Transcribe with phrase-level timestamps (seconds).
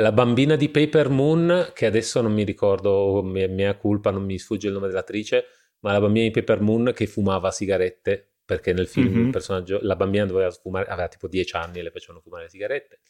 [0.00, 4.38] la bambina di Paper Moon, che adesso non mi ricordo, mia, mia colpa, non mi
[4.38, 5.44] sfugge il nome dell'attrice,
[5.80, 9.24] ma la bambina di Paper Moon che fumava sigarette, perché nel film mm-hmm.
[9.26, 12.48] il personaggio, la bambina doveva fumare, aveva tipo 10 anni e le facevano fumare le
[12.48, 13.00] sigarette.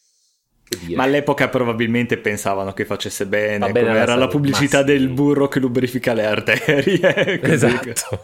[0.94, 6.12] Ma all'epoca probabilmente pensavano che facesse bene, bene era la pubblicità del burro che lubrifica
[6.12, 7.40] le arterie.
[7.42, 8.22] esatto.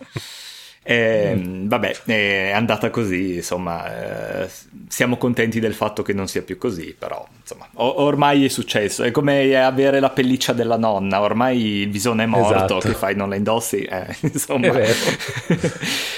[0.88, 1.66] E, mm.
[1.66, 4.48] Vabbè, è andata così, insomma, eh,
[4.86, 9.02] siamo contenti del fatto che non sia più così, però insomma, o- ormai è successo,
[9.02, 12.78] è come avere la pelliccia della nonna, ormai il visone è morto, esatto.
[12.78, 14.68] che fai, non la indossi, eh, insomma.
[14.68, 14.94] È.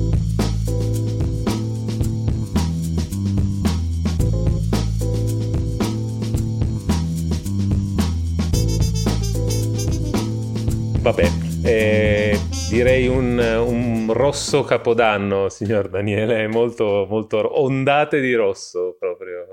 [11.01, 11.31] Vabbè,
[11.63, 12.41] eh,
[12.75, 19.47] direi un, un, rosso capodanno, signor Daniele, molto, molto ondate di rosso proprio.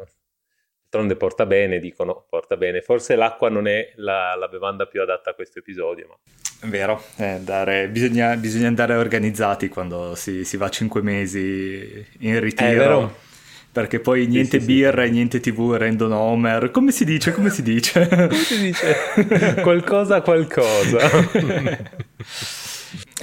[0.89, 2.81] D'altronde porta bene, dicono, porta bene.
[2.81, 6.15] Forse l'acqua non è la, la bevanda più adatta a questo episodio, ma...
[6.61, 12.39] È vero, è andare, bisogna, bisogna, andare organizzati quando si, si va cinque mesi in
[12.39, 13.29] ritiro.
[13.71, 15.07] Perché poi niente sì, sì, birra sì.
[15.07, 16.71] e niente tv rendono Homer.
[16.71, 17.31] Come si dice?
[17.31, 18.07] Come si dice?
[18.09, 19.61] Come si dice?
[19.61, 20.99] qualcosa qualcosa.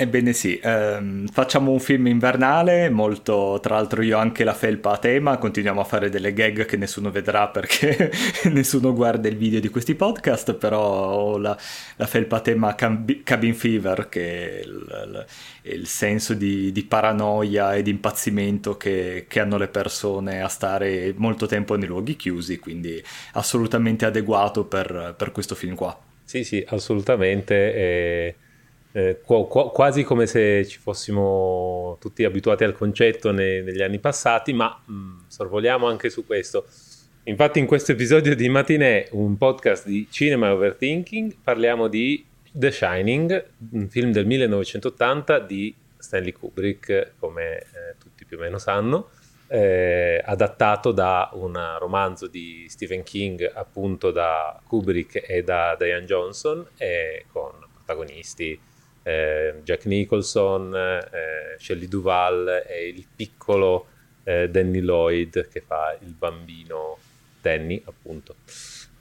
[0.00, 4.98] Ebbene sì, ehm, facciamo un film invernale, molto, tra l'altro io anche la felpa a
[4.98, 8.12] tema, continuiamo a fare delle gag che nessuno vedrà perché
[8.52, 11.58] nessuno guarda il video di questi podcast, però ho la,
[11.96, 15.26] la felpa a tema Cabin Fever, che è il,
[15.62, 21.12] il senso di, di, paranoia e di impazzimento che, che, hanno le persone a stare
[21.16, 23.02] molto tempo nei luoghi chiusi, quindi
[23.32, 25.98] assolutamente adeguato per, per questo film qua.
[26.22, 27.74] Sì, sì, assolutamente.
[27.74, 28.36] E
[28.92, 33.98] eh, qu- qu- quasi come se ci fossimo tutti abituati al concetto ne- negli anni
[33.98, 36.66] passati, ma mh, mm, sorvoliamo anche su questo.
[37.24, 43.50] Infatti in questo episodio di Matinè, un podcast di cinema overthinking, parliamo di The Shining,
[43.72, 47.64] un film del 1980 di Stanley Kubrick, come eh,
[47.98, 49.10] tutti più o meno sanno,
[49.48, 56.66] eh, adattato da un romanzo di Stephen King, appunto da Kubrick e da Diane Johnson,
[56.78, 58.58] e con protagonisti
[59.02, 63.86] eh, Jack Nicholson, eh, Shelley Duval e il piccolo
[64.24, 66.98] eh, Danny Lloyd che fa il bambino
[67.40, 68.36] Danny, appunto.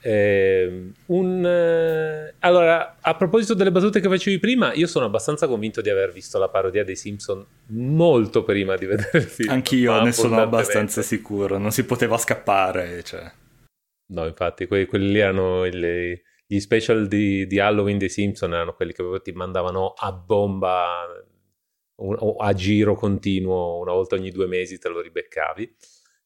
[0.00, 5.80] Eh, un, eh, allora, a proposito delle battute che facevi prima, io sono abbastanza convinto
[5.80, 9.50] di aver visto la parodia dei Simpson molto prima di vedere il film.
[9.50, 13.02] Anch'io ne sono abbastanza sicuro, non si poteva scappare.
[13.02, 13.30] Cioè.
[14.12, 18.94] No, infatti, quelli, quelli erano i, gli special di, di, Halloween dei Simpson erano quelli
[18.94, 21.06] che ti mandavano a bomba
[21.96, 25.76] o a giro continuo una volta ogni due mesi te lo ribeccavi.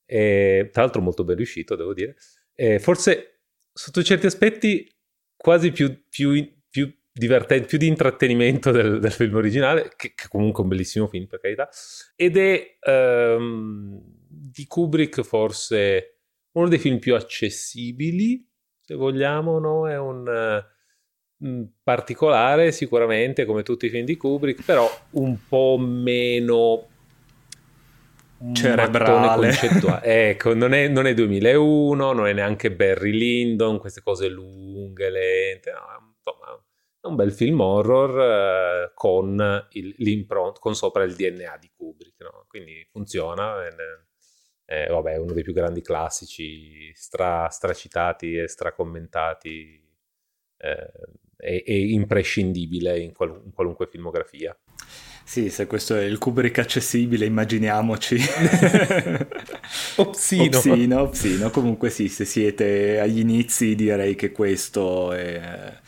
[0.07, 2.15] E, tra l'altro molto ben riuscito devo dire.
[2.55, 3.41] E forse
[3.73, 4.89] sotto certi aspetti
[5.37, 10.61] quasi più, più, più divertente, più di intrattenimento del, del film originale, che, che, comunque
[10.61, 11.69] è un bellissimo film per carità,
[12.15, 16.19] ed è um, di Kubrick forse
[16.53, 18.49] uno dei film più accessibili
[18.85, 19.89] se vogliamo, no?
[19.89, 20.65] È un
[21.39, 26.89] uh, particolare sicuramente come tutti i film di Kubrick, però un po' meno
[28.53, 29.53] cerebrale.
[30.03, 35.71] ecco, non è, non è, 2001, non è neanche Barry Lyndon, queste cose lunghe, lente,
[35.71, 36.61] no, insomma,
[37.01, 42.21] è un bel film horror uh, con, il, l'impronta, con sopra il DNA di Kubrick,
[42.21, 42.45] no?
[42.49, 43.65] quindi funziona.
[43.67, 43.71] E,
[44.65, 49.83] eh, vabbè, uno dei più grandi classici, stra, stracitati e stracommentati
[50.57, 50.93] eh,
[51.37, 54.57] e, e, imprescindibile in, qual, in, qualunque filmografia.
[55.25, 58.17] Sì, se questo è il Kubrick accessibile, immaginiamoci.
[59.97, 60.57] opsino.
[60.57, 61.01] opsino.
[61.01, 65.81] Opsino, comunque sì, se siete agli inizi direi che questo è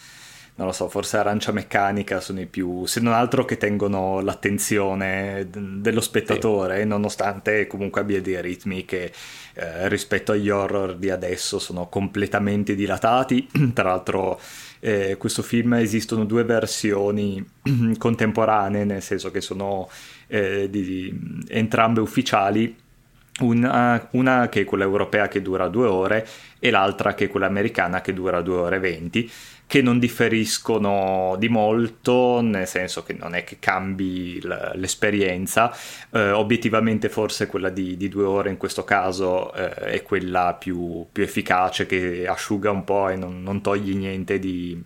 [0.57, 5.49] non lo so, forse arancia meccanica sono i più, se non altro che tengono l'attenzione
[5.51, 6.87] dello spettatore, sì.
[6.87, 9.11] nonostante comunque abbia dei ritmi che
[9.55, 13.49] eh, rispetto agli horror di adesso sono completamente dilatati.
[13.75, 14.41] Tra l'altro
[14.79, 17.45] eh, questo film esistono due versioni
[17.99, 19.89] contemporanee, nel senso che sono
[20.29, 22.77] eh, di, di, entrambe ufficiali.
[23.41, 26.25] Una, una, che è quella europea che dura due ore
[26.61, 29.31] e l'altra che è quella americana che dura due ore e venti
[29.67, 34.41] che non differiscono di molto, nel senso che non è che cambi
[34.75, 35.75] l'esperienza,
[36.11, 41.07] eh, obiettivamente forse quella di, di, due ore in questo caso eh, è quella più,
[41.11, 44.81] più, efficace che asciuga un po' e non, non toglie niente di,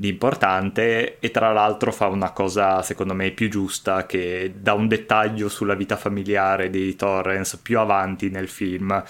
[0.00, 4.86] di importante e tra l'altro fa una cosa secondo me più giusta che dà un
[4.86, 9.02] dettaglio sulla vita familiare di Torrens più avanti nel film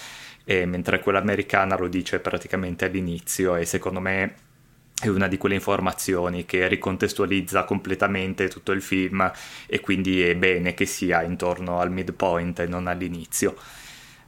[0.44, 4.34] e mentre quella americana lo dice praticamente all'inizio e secondo me
[4.98, 9.30] è una di quelle informazioni che ricontestualizza completamente tutto il film
[9.66, 13.54] e quindi è bene che sia intorno al midpoint e non all'inizio.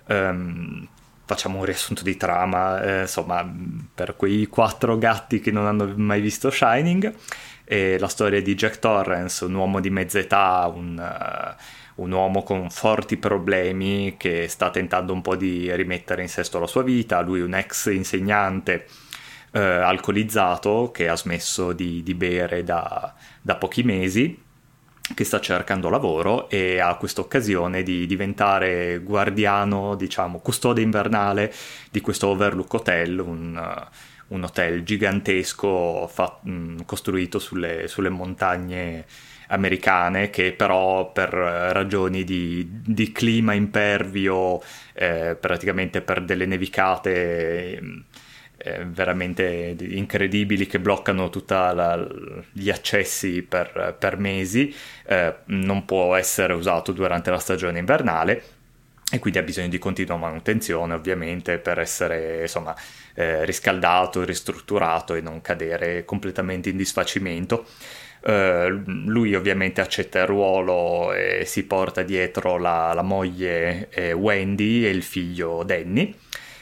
[0.09, 0.87] Um,
[1.31, 3.49] facciamo un riassunto di trama, eh, insomma,
[3.95, 7.15] per quei quattro gatti che non hanno mai visto Shining,
[7.63, 12.43] è la storia di Jack Torrance, un uomo di mezza età, un, uh, un, uomo
[12.43, 17.21] con forti problemi che sta tentando un po' di rimettere in sesto la sua vita,
[17.21, 18.87] lui un ex insegnante
[19.53, 24.37] uh, alcolizzato che ha smesso di, di bere da, da pochi mesi
[25.15, 31.53] che sta cercando lavoro e ha questa occasione di diventare guardiano, diciamo, custode invernale
[31.91, 39.05] di questo Overlook Hotel, un, uh, un hotel gigantesco fa- mm, costruito sulle, sulle, montagne
[39.49, 44.63] americane che però per ragioni di, di clima impervio,
[44.95, 48.05] eh, praticamente per delle nevicate...
[48.63, 51.55] Eh, eh, veramente incredibili che bloccano tutti
[52.53, 54.75] gli accessi per, per mesi,
[55.07, 58.43] eh, non può essere usato durante la stagione invernale
[59.11, 62.77] e quindi ha bisogno di continua manutenzione ovviamente per essere insomma
[63.15, 67.67] eh, riscaldato, ristrutturato e non cadere completamente in disfacimento.
[68.23, 74.85] Uh, lui ovviamente accetta il ruolo e si porta dietro la, la moglie eh, Wendy
[74.85, 76.15] e il figlio Danny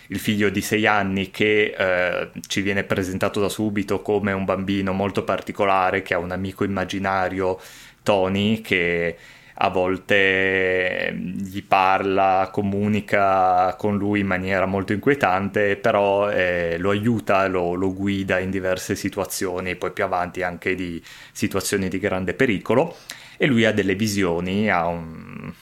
[0.08, 4.92] il figlio di sei anni che eh, ci viene presentato da subito come un bambino
[4.92, 7.60] molto particolare che ha un amico immaginario,
[8.02, 9.16] Tony, che
[9.60, 17.46] a volte gli parla, comunica con lui in maniera molto inquietante, però eh, lo aiuta,
[17.48, 21.02] lo, lo, guida in diverse situazioni, poi più avanti anche di
[21.32, 22.96] situazioni di grande pericolo,
[23.36, 25.52] e lui ha delle visioni, ha un...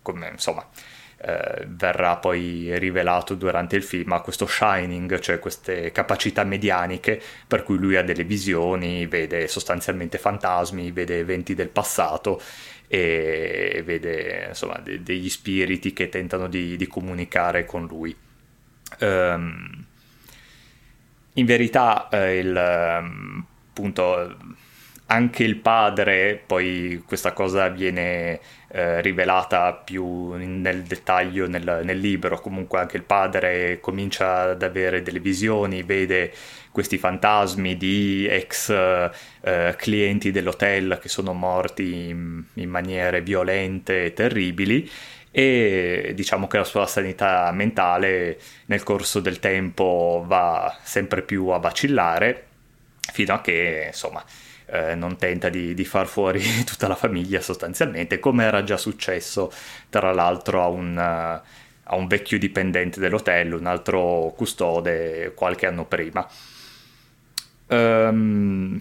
[0.00, 0.66] come insomma
[1.26, 7.62] eh, verrà poi rivelato durante il film, ha questo shining, cioè queste capacità medianiche per
[7.62, 12.42] cui lui ha delle visioni, vede sostanzialmente fantasmi, vede eventi del passato
[12.88, 18.14] e vede insomma de- degli spiriti che tentano di, di comunicare con lui.
[19.00, 19.86] Um,
[21.36, 24.36] in verità eh, il um, appunto
[25.06, 32.40] anche il padre, poi questa cosa viene eh, rivelata più nel dettaglio nel, nel, libro,
[32.40, 36.32] comunque anche il padre comincia ad avere delle visioni, vede
[36.70, 44.12] questi fantasmi di ex eh, clienti dell'hotel che sono morti in, in maniere violente e
[44.12, 44.90] terribili.
[45.30, 51.58] E diciamo che la sua sanità mentale nel corso del tempo va sempre più a
[51.58, 52.46] vacillare
[53.12, 54.24] fino a che insomma
[54.66, 59.52] eh, non tenta di, di, far fuori tutta la famiglia sostanzialmente, come era già successo
[59.88, 66.26] tra l'altro a un, a un vecchio dipendente dell'hotel, un altro custode qualche anno prima.
[67.66, 68.80] Um,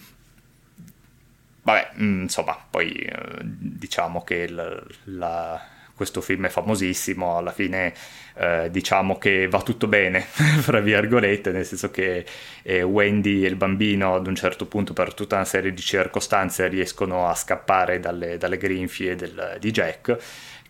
[1.63, 7.93] vabbè, mm, insomma, poi eh, diciamo che la, la questo film è famosissimo, alla fine
[8.35, 12.25] eh, diciamo che va tutto bene, fra virgolette, nel senso che
[12.63, 16.67] eh, Wendy e il bambino ad un certo punto per tutta una serie di circostanze
[16.67, 20.17] riescono a scappare dalle, dalle grinfie del, di Jack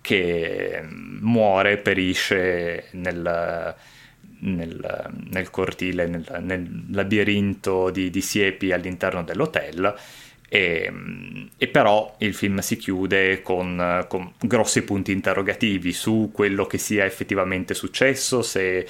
[0.01, 3.75] che mm, muore, perisce nel,
[4.41, 9.95] nel, nel cortile, nel, nel labirinto di, di siepi all'interno dell'hotel
[10.55, 10.88] e,
[11.57, 17.05] e, però il film si chiude con, con, grossi punti interrogativi su quello che sia
[17.05, 18.88] effettivamente successo, se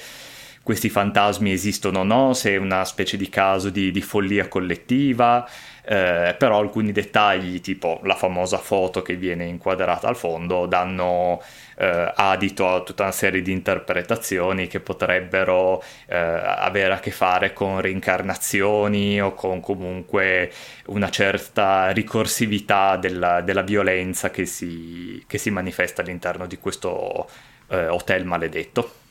[0.64, 5.46] questi fantasmi esistono o no, se è una specie di caso di, di follia collettiva,
[5.84, 11.42] eh, però alcuni dettagli, tipo la famosa foto che viene inquadrata al fondo, danno
[11.76, 17.52] eh, adito a tutta una serie di interpretazioni che potrebbero eh, avere a che fare
[17.52, 20.50] con reincarnazioni o con comunque
[20.86, 27.28] una certa ricorsività della, della violenza che si, che si, manifesta all'interno di questo
[27.68, 29.02] eh, hotel maledetto.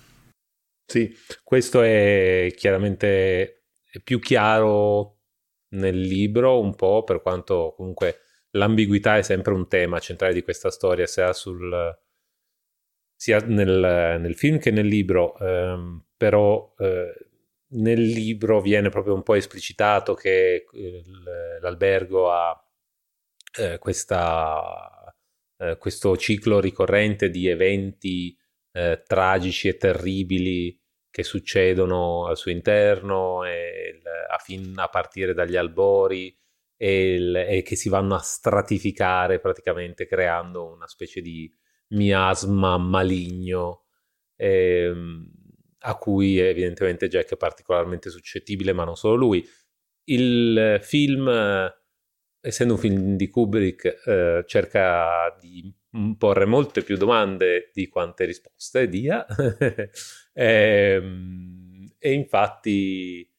[0.94, 1.12] Sì,
[1.44, 3.64] questo è chiaramente
[4.04, 5.22] più chiaro
[5.70, 8.20] nel libro un po', per quanto comunque
[8.52, 11.98] l'ambiguità è sempre un tema centrale di questa storia, sia, sul,
[13.16, 17.30] sia nel, nel, film che nel libro, ehm, però eh,
[17.70, 21.04] nel libro viene proprio un po' esplicitato che eh,
[21.60, 22.72] l'albergo ha
[23.58, 25.12] eh, questa,
[25.58, 28.38] eh, questo ciclo ricorrente di eventi
[28.74, 30.82] eh, tragici e terribili
[31.14, 34.02] che succedono al suo interno il,
[34.32, 36.36] a, fin, a, partire dagli albori
[36.76, 41.48] e, il, e, che si vanno a stratificare praticamente creando una specie di
[41.90, 43.84] miasma maligno.
[44.38, 45.32] Ehm,
[45.86, 49.48] a cui evidentemente Jack è particolarmente suscettibile, ma non solo lui.
[50.06, 51.30] Il film,
[52.42, 55.72] essendo un film di Kubrick, eh, cerca di
[56.18, 59.90] porre molte più domande di quante risposte dia e,
[60.34, 63.30] ehm, e, infatti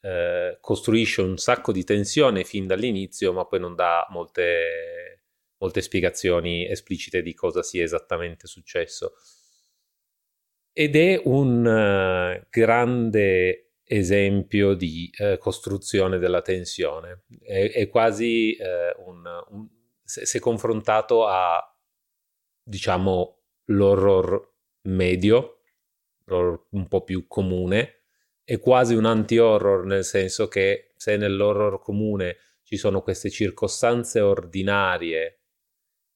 [0.00, 5.22] eh, costruisce un sacco di tensione fin dall'inizio, ma poi non dà molte,
[5.58, 9.14] molte spiegazioni esplicite di cosa sia esattamente successo.
[10.74, 17.24] Ed è un uh, grande esempio di uh, costruzione della tensione.
[17.42, 19.68] È, è quasi uh, un, un
[20.02, 21.71] se, se, confrontato a,
[22.62, 24.52] diciamo, l'horror
[24.82, 25.62] medio,
[26.24, 28.02] l'horror un po' più comune,
[28.44, 35.40] è quasi un anti-horror, nel senso che se nell'horror comune ci sono queste circostanze ordinarie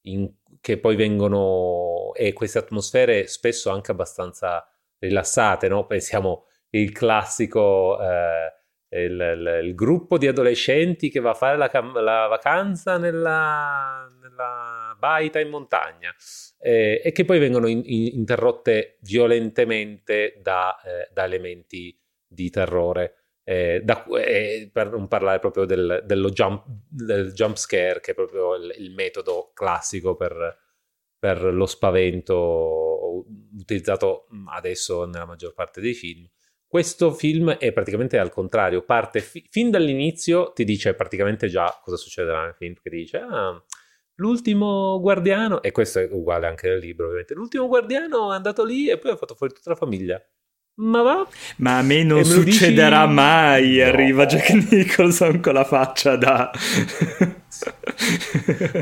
[0.03, 4.67] in, che poi vengono e queste atmosfere spesso anche abbastanza
[4.99, 5.87] rilassate, no?
[5.87, 8.57] Pensiamo il classico eh,
[8.89, 14.76] il, il, il, gruppo di adolescenti che va a fare la, la vacanza nella, nella,
[14.99, 16.15] baita in montagna
[16.59, 23.15] eh, e che poi vengono in, in, interrotte violentemente da, eh, da elementi di terrore.
[23.49, 28.15] Eh, da, eh, per non parlare proprio del, dello jump, del jump scare, che è
[28.15, 30.59] proprio il, il metodo classico per,
[31.17, 33.25] per, lo spavento
[33.57, 36.29] utilizzato adesso nella maggior parte dei film.
[36.67, 41.97] Questo film è praticamente al contrario, parte fi- fin dall'inizio, ti dice praticamente già cosa
[41.97, 43.65] succederà nel film, che dice ah,
[44.17, 48.89] l'ultimo guardiano, e questo è uguale anche nel libro ovviamente, l'ultimo guardiano è andato lì
[48.89, 50.23] e poi ha fatto fuori tutta la famiglia.
[50.79, 51.27] Ma va.
[51.59, 53.15] Ma a me non succederà dici...
[53.15, 53.77] mai.
[53.79, 53.85] No.
[53.85, 56.51] Arriva Jack Nicholson con la faccia da.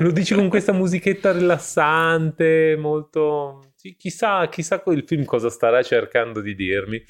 [0.01, 3.75] Lo dici con questa musichetta rilassante, molto.
[3.97, 7.01] Chissà, chissà il film cosa starà cercando di dirmi.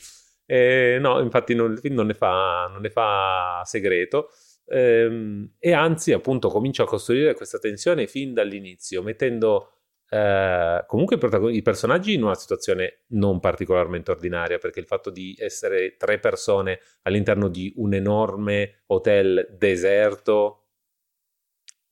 [0.45, 4.28] Eh, no, infatti non, il film non ne fa, non ne fa segreto.
[4.66, 9.71] Eh, e anzi, appunto, comincia a costruire questa tensione fin dall'inizio, mettendo
[10.09, 11.18] eh, comunque
[11.50, 16.80] i personaggi in una situazione non particolarmente ordinaria, perché il fatto di essere tre persone
[17.02, 20.64] all'interno di un enorme hotel deserto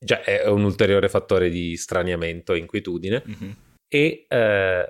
[0.03, 3.23] già è un ulteriore fattore di straniamento e inquietudine.
[3.27, 3.51] Mm-hmm.
[3.87, 4.87] E, eh,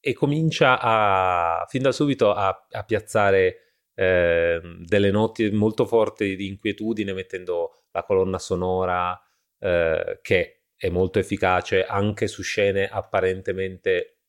[0.00, 3.69] e, comincia a, fin da subito a, a piazzare
[4.00, 9.20] eh, delle note molto forti di inquietudine, mettendo la colonna sonora
[9.58, 14.20] eh, che è molto efficace anche su scene apparentemente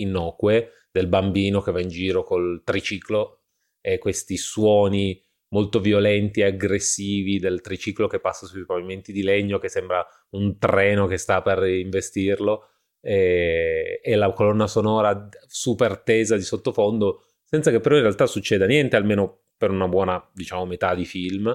[0.00, 3.42] innocue del bambino che va in giro col triciclo
[3.80, 9.58] e questi suoni molto violenti e aggressivi del triciclo che passa sui pavimenti di legno
[9.58, 12.68] che sembra un treno che sta per investirlo
[13.00, 18.66] e, e la colonna sonora super tesa di sottofondo senza che però in realtà succeda
[18.66, 21.54] niente almeno per una buona diciamo metà di film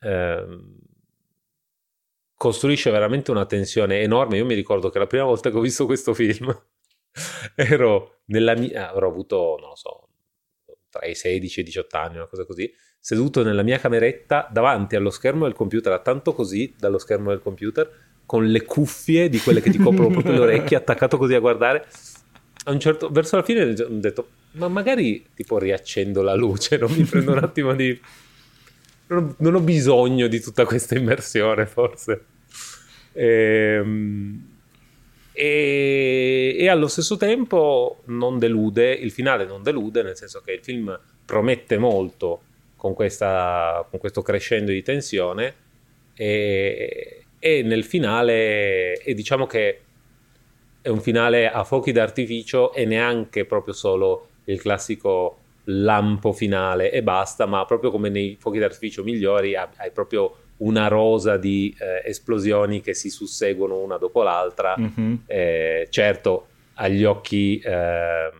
[0.00, 0.46] eh,
[2.36, 4.36] costruisce veramente una tensione enorme.
[4.36, 6.54] Io mi ricordo che la prima volta che ho visto questo film
[7.56, 8.90] ero nella mia...
[8.90, 10.08] avrò avuto, non lo so,
[10.90, 14.96] tra i 16 e i 18 anni, una cosa così, seduto nella mia cameretta davanti
[14.96, 19.60] allo schermo del computer, tanto così dallo schermo del computer, con le cuffie di quelle
[19.60, 21.86] che ti coprono proprio le orecchie, attaccato così a guardare.
[22.64, 26.92] A un certo, verso la fine ho detto, ma magari tipo riaccendo la luce, non
[26.92, 27.98] mi prendo un attimo di
[29.08, 32.24] non ho, non ho bisogno di tutta questa immersione, forse.
[33.12, 34.54] Ehm,
[35.32, 40.60] e, e, allo stesso tempo non delude, il finale non delude, nel senso che il
[40.62, 42.42] film promette molto
[42.76, 45.54] con, questa, con questo crescendo di tensione
[46.14, 49.80] e, e nel finale, e diciamo che
[50.80, 57.02] è un finale a fuochi d'artificio e neanche proprio solo il classico lampo finale e
[57.02, 62.80] basta, ma proprio come nei fuochi d'artificio migliori hai proprio una rosa di eh, esplosioni
[62.80, 64.76] che si susseguono una dopo l'altra.
[64.78, 65.14] Mm-hmm.
[65.26, 68.30] Eh, certo, agli occhi eh,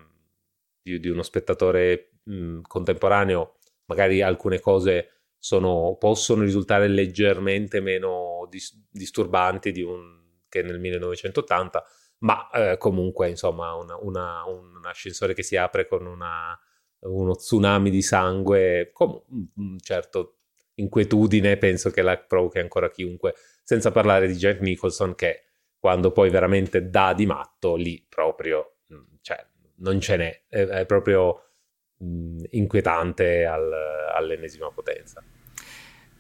[0.83, 8.47] di, di, uno spettatore mh, mm, contemporaneo, magari alcune cose sono, possono risultare leggermente meno
[8.49, 11.85] dis- disturbanti di un, che nel 1980,
[12.19, 16.59] ma eh, comunque, insomma, una, una, un ascensore che si apre con una
[17.01, 19.21] uno tsunami di sangue, con
[19.57, 20.39] un certo
[20.75, 25.45] inquietudine penso che la provochi ancora chiunque, senza parlare di Jack Nicholson che
[25.79, 29.45] quando poi veramente dà di matto, lì proprio, mm, cioè,
[29.77, 31.45] non ce n'è, è, è proprio
[31.99, 33.73] mh, mm, inquietante al,
[34.15, 35.23] all'ennesima potenza.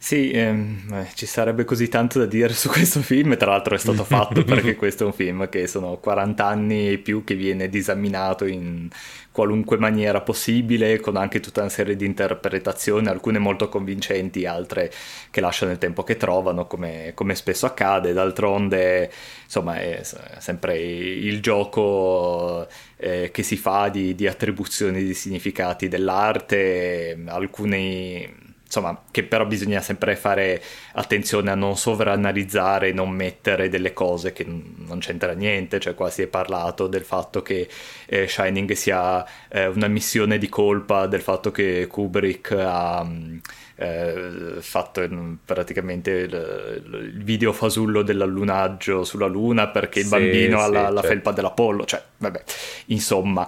[0.07, 3.79] Sì, ehm, eh, ci sarebbe così tanto da dire su questo film, tra l'altro è
[3.79, 7.69] stato fatto perché questo è un film che sono 40 anni e più che viene
[7.69, 8.89] disaminato in
[9.33, 14.93] qualunque maniera possibile, con anche tutta una serie di interpretazioni, alcune molto convincenti, altre
[15.33, 18.13] che lasciano il tempo che trovano, come, come spesso accade.
[18.13, 19.11] D'altronde,
[19.43, 20.03] insomma, è
[20.39, 29.01] sempre il gioco eh, che si fa di, di attribuzioni di significati dell'arte, alcuni insomma,
[29.13, 30.61] che però bisogna sempre fare
[30.95, 36.23] attenzione a non sovranalizzare, non mettere delle cose che non c'entra niente, cioè qua si
[36.23, 37.69] è parlato del fatto che
[38.07, 43.09] eh, Shining sia eh, una missione di colpa, del fatto che Kubrick ha...
[43.79, 45.07] Eh, fatto
[45.45, 51.01] praticamente il, il, video fasullo dell'allunaggio sulla luna perché il bambino sì, ha la, la
[51.03, 51.07] certo.
[51.09, 52.43] felpa dell'Apollo, cioè vabbè,
[52.87, 53.47] insomma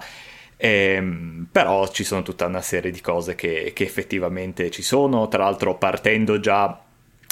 [0.61, 5.43] Ehm, però ci sono tutta una serie di cose che, che effettivamente ci sono, tra
[5.45, 6.83] l'altro partendo già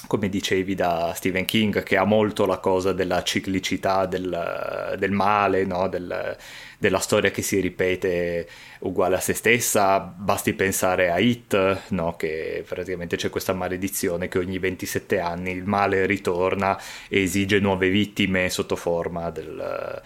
[0.07, 5.65] come dicevi da Stephen King, che ha molto la cosa della ciclicità del, del male,
[5.65, 5.89] no?
[5.89, 6.37] del,
[6.77, 8.47] della storia che si ripete
[8.79, 12.15] uguale a se stessa, basti pensare a Hit, no?
[12.15, 16.79] che praticamente c'è questa maledizione che ogni 27 anni il male ritorna
[17.09, 20.01] e esige nuove vittime sotto forma del,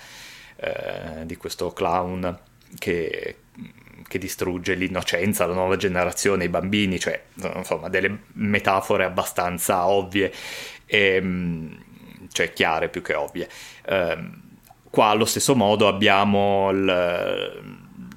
[0.55, 3.35] eh, di questo clown che,
[4.07, 7.23] che distrugge l'innocenza, la nuova generazione, i bambini, cioè
[7.55, 10.31] insomma delle metafore abbastanza ovvie,
[10.85, 11.83] e, ehm,
[12.31, 13.49] cioè chiare più che ovvie.
[13.87, 14.39] Um,
[14.89, 16.71] qua allo stesso modo abbiamo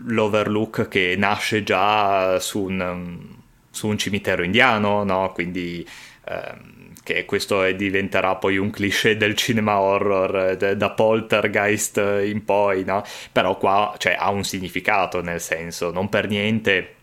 [0.04, 3.36] l'Overlook che nasce già su un,
[3.70, 5.32] su un cimitero indiano, no?
[5.32, 5.86] quindi
[6.28, 6.73] um,
[7.04, 12.82] che questo è, diventerà poi un cliché del cinema horror de, da Poltergeist in poi,
[12.82, 13.04] no?
[13.30, 16.94] Però qua cioè, ha un significato, nel senso, non per niente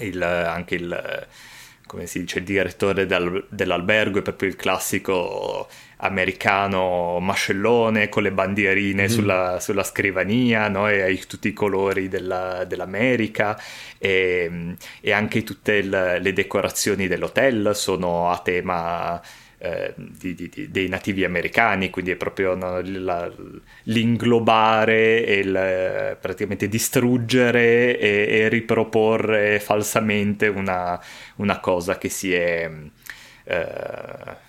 [0.00, 1.26] il, anche il,
[2.12, 5.66] dice, il direttore del, dell'albergo è proprio il classico
[5.98, 9.06] americano mascellone con le bandierine mm.
[9.06, 10.88] sulla, sulla, scrivania no?
[10.88, 13.60] e hai tutti i colori della, dell'America
[13.98, 19.20] e, e, anche tutte il, le decorazioni dell'hotel sono a tema
[19.58, 23.28] eh, di, di, dei nativi americani, quindi è proprio no, la,
[23.84, 31.00] l'inglobare e il, praticamente distruggere e, e riproporre falsamente una,
[31.36, 32.70] una, cosa che si è...
[33.44, 34.46] Eh,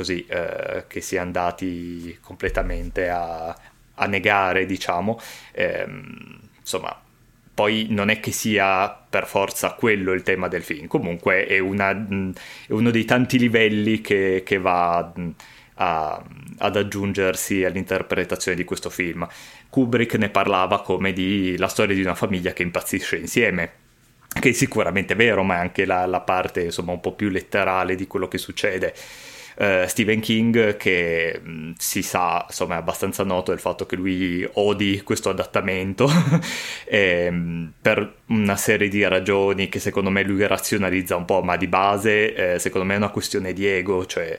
[0.00, 3.54] così eh, che si è andati completamente a,
[3.94, 5.20] a negare, diciamo.
[5.52, 5.86] Eh,
[6.58, 6.98] insomma,
[7.52, 11.90] poi non è che sia per forza quello il tema del film, comunque è, una,
[11.90, 15.12] è uno dei tanti livelli che, che va
[15.74, 16.24] a,
[16.58, 19.28] ad aggiungersi all'interpretazione di questo film.
[19.68, 23.72] Kubrick ne parlava come di la storia di una famiglia che impazzisce insieme
[24.38, 27.96] che è sicuramente vero, ma è anche la, la parte insomma un po' più letterale
[27.96, 28.94] di quello che succede.
[29.56, 33.96] Uh, Stephen King che mh, mm, si sa, insomma è abbastanza noto il fatto che
[33.96, 36.08] lui odi questo adattamento.
[36.86, 41.42] E, mh, mm, per una serie di ragioni che secondo me lui razionalizza un po',
[41.42, 44.38] ma di base eh, secondo me è una questione di ego, cioè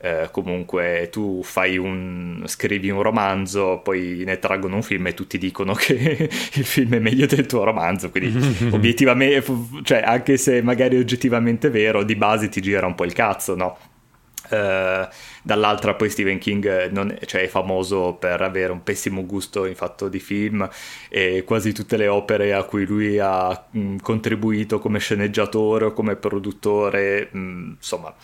[0.00, 5.38] eh, comunque tu fai un scrivi un romanzo poi ne traggono un film e tutti
[5.38, 10.96] dicono che il film è meglio del tuo romanzo quindi obiettivamente cioè anche se magari
[10.96, 13.76] è oggettivamente vero di base ti gira un po' il cazzo no
[14.50, 15.06] Uh,
[15.42, 20.08] dall'altra poi Stephen King non, cioè, è famoso per avere un pessimo gusto in fatto
[20.08, 20.68] di film
[21.08, 25.92] e quasi tutte le opere a cui lui ha mh, mm, contribuito come sceneggiatore o
[25.92, 28.14] come produttore mh, mm, insomma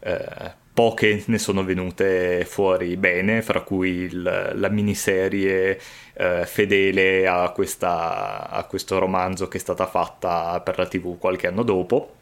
[0.00, 5.78] uh, poche ne sono venute fuori bene fra cui il, la miniserie
[6.14, 11.46] uh, fedele a, questa, a questo romanzo che è stata fatta per la tv qualche
[11.46, 12.14] anno dopo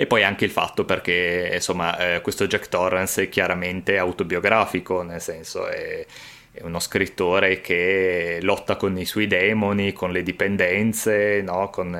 [0.00, 5.20] e poi anche il fatto perché insomma eh, questo Jack Torrance è chiaramente autobiografico, nel
[5.20, 6.06] senso è,
[6.52, 11.68] è, uno scrittore che lotta con i suoi demoni, con le dipendenze, no?
[11.68, 11.90] con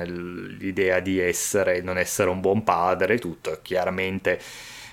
[0.57, 3.59] l'idea di essere, non essere un buon padre, tutto.
[3.61, 4.39] Chiaramente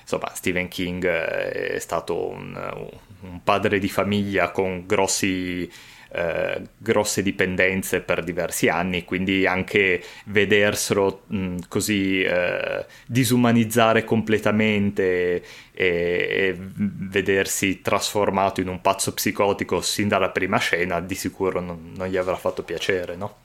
[0.02, 2.90] insomma Stephen King eh, è stato un,
[3.20, 5.66] un padre di famiglia con grossi
[6.10, 15.42] eh, grosse dipendenze per diversi anni, quindi anche vederselo mh, così eh, disumanizzare completamente
[15.72, 21.92] e, e, vedersi trasformato in un pazzo psicotico sin dalla prima scena, di sicuro non,
[21.96, 23.36] non gli avrà fatto piacere, no?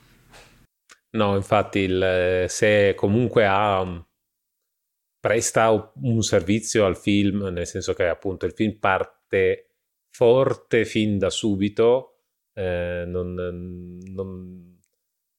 [1.11, 4.03] No, infatti, il, se comunque ha
[5.19, 9.69] presta un servizio al film, nel senso che appunto il film parte
[10.09, 12.12] forte fin da subito
[12.53, 14.79] eh, non, non,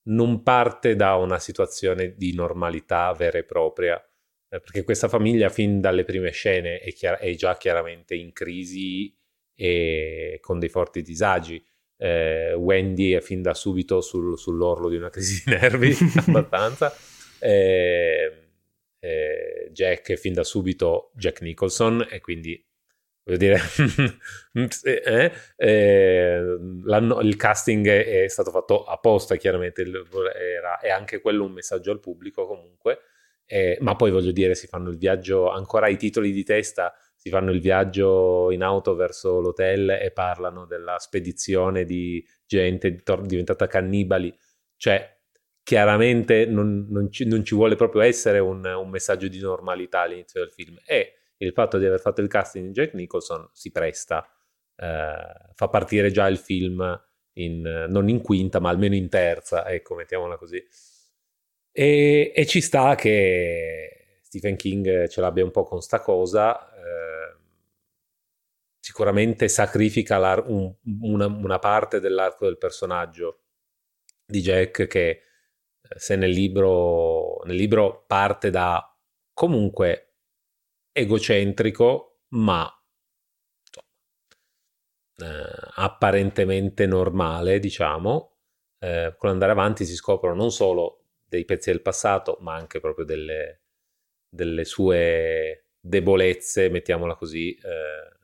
[0.02, 5.80] non, parte da una situazione di normalità vera e propria, eh, perché questa famiglia fin
[5.80, 9.16] dalle prime scene è, chiar- è già chiaramente in crisi
[9.54, 11.64] e con dei forti disagi.
[11.96, 15.96] Eh, Wendy è fin da subito sul, sull'orlo di una crisi di nervi
[16.26, 16.92] abbastanza.
[17.38, 18.44] Eh,
[18.98, 22.62] eh, Jack è fin da subito Jack Nicholson e quindi
[23.24, 23.58] voglio dire
[24.84, 26.58] eh, eh,
[27.22, 32.46] il casting è, stato fatto apposta chiaramente era, è anche quello un messaggio al pubblico
[32.46, 32.98] comunque
[33.46, 37.30] eh, ma poi voglio dire si fanno il viaggio ancora ai titoli di testa si
[37.30, 44.30] fanno il viaggio in auto verso l'hotel e parlano della spedizione di gente diventata cannibali.
[44.76, 45.20] Cioè
[45.62, 50.40] chiaramente non, non, ci, non, ci, vuole proprio essere un, un, messaggio di normalità all'inizio
[50.40, 50.76] del film.
[50.84, 54.28] E il fatto di aver fatto il casting di Jack Nicholson si presta,
[54.76, 57.02] eh, fa partire già il film
[57.34, 60.62] in, non in quinta ma almeno in terza, ecco mettiamola così.
[61.72, 67.36] E, e ci sta che Stephen King ce l'abbia un po' con sta cosa, eh,
[68.80, 73.40] sicuramente sacrifica un, una, una parte dell'arco del personaggio
[74.26, 75.20] di Jack che
[75.96, 78.96] se nel libro, nel libro parte da
[79.32, 80.13] comunque
[80.94, 82.70] egocentrico, ma
[85.16, 85.24] eh,
[85.74, 88.36] apparentemente normale, diciamo,
[88.78, 93.04] eh, con l'andare avanti si scoprono non solo dei pezzi del passato, ma anche proprio
[93.04, 93.62] delle,
[94.28, 98.18] delle sue debolezze, mettiamola così, eh,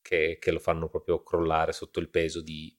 [0.00, 2.74] che, che, lo fanno proprio crollare sotto il peso di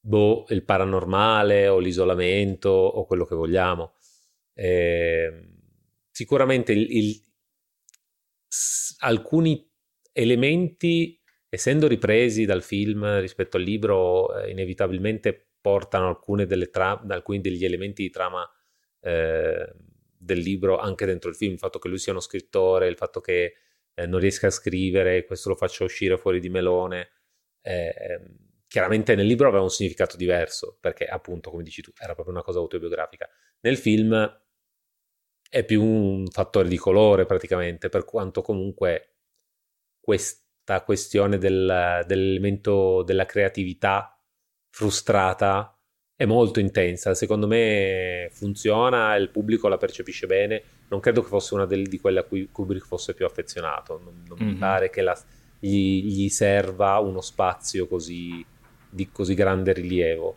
[0.00, 3.94] boh, il paranormale o l'isolamento o quello che vogliamo.
[4.54, 5.48] Eh,
[6.10, 7.29] sicuramente il, il,
[8.98, 9.68] alcuni
[10.12, 16.18] elementi, essendo ripresi dal film rispetto al libro, eh, inevitabilmente portano
[16.70, 18.48] tra- alcuni degli elementi di trama
[19.00, 19.72] eh,
[20.16, 21.52] del libro anche dentro il film.
[21.52, 23.54] Il fatto che lui sia uno scrittore, il fatto che
[23.94, 27.10] eh, non riesca a scrivere, questo lo faccia uscire fuori di melone.
[27.62, 28.36] Eh, ehm,
[28.66, 32.44] chiaramente nel libro aveva un significato diverso, perché appunto, come dici tu, era proprio una
[32.44, 33.28] cosa autobiografica.
[33.60, 34.40] Nel film
[35.50, 39.16] è più un fattore di colore praticamente, per quanto comunque
[40.00, 44.16] questa questione del, dell'elemento della creatività
[44.70, 45.76] frustrata
[46.14, 47.14] è molto intensa.
[47.14, 50.62] Secondo me funziona, il pubblico la percepisce bene.
[50.88, 53.98] Non credo che fosse una del, di quelle a cui Kubrick fosse più affezionato.
[53.98, 54.52] Non, non mm-hmm.
[54.52, 55.18] mi pare che la,
[55.58, 58.44] gli, gli serva uno spazio così
[58.88, 60.36] di così grande rilievo.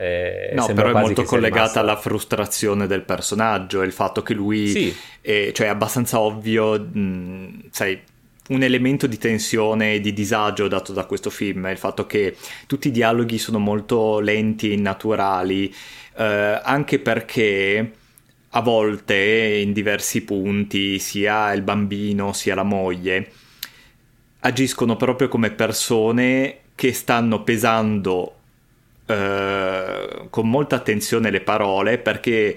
[0.00, 4.96] Eh, no, però è molto collegata alla frustrazione del personaggio, il fatto che lui sì.
[5.20, 8.00] è, cioè, è abbastanza ovvio, mh, sai,
[8.48, 12.34] un elemento di tensione e di disagio dato da questo film è il fatto che
[12.66, 15.70] tutti i dialoghi sono molto lenti e innaturali,
[16.16, 17.92] eh, anche perché
[18.48, 23.30] a volte in diversi punti sia il bambino sia la moglie
[24.40, 28.36] agiscono proprio come persone che stanno pesando
[29.10, 32.56] eh, con molta attenzione le parole perché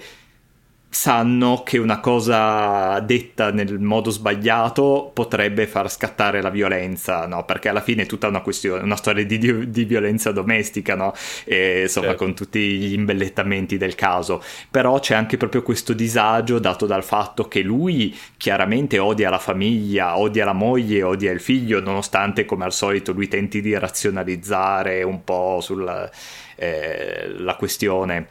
[0.94, 7.44] sanno che una cosa detta nel modo sbagliato potrebbe far scattare la violenza, no?
[7.44, 11.12] Perché alla fine è tutta una questione, una storia di, di violenza domestica, no?
[11.44, 12.24] E, insomma, certo.
[12.24, 14.42] con tutti gli imbellettamenti del caso.
[14.70, 20.16] Però c'è anche proprio questo disagio dato dal fatto che lui chiaramente odia la famiglia,
[20.16, 25.24] odia la moglie, odia il figlio, nonostante come al solito lui tenti di razionalizzare un
[25.24, 26.08] po' sulla
[26.56, 28.28] eh, questione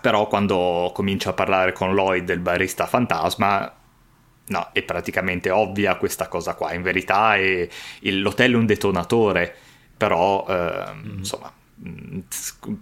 [0.00, 3.72] però quando comincia a parlare con Lloyd del barista fantasma
[4.46, 7.68] no, è praticamente ovvia questa cosa qua in verità è,
[8.00, 9.54] il, l'hotel è un detonatore
[9.96, 11.18] però eh, mm-hmm.
[11.18, 11.57] insomma mm,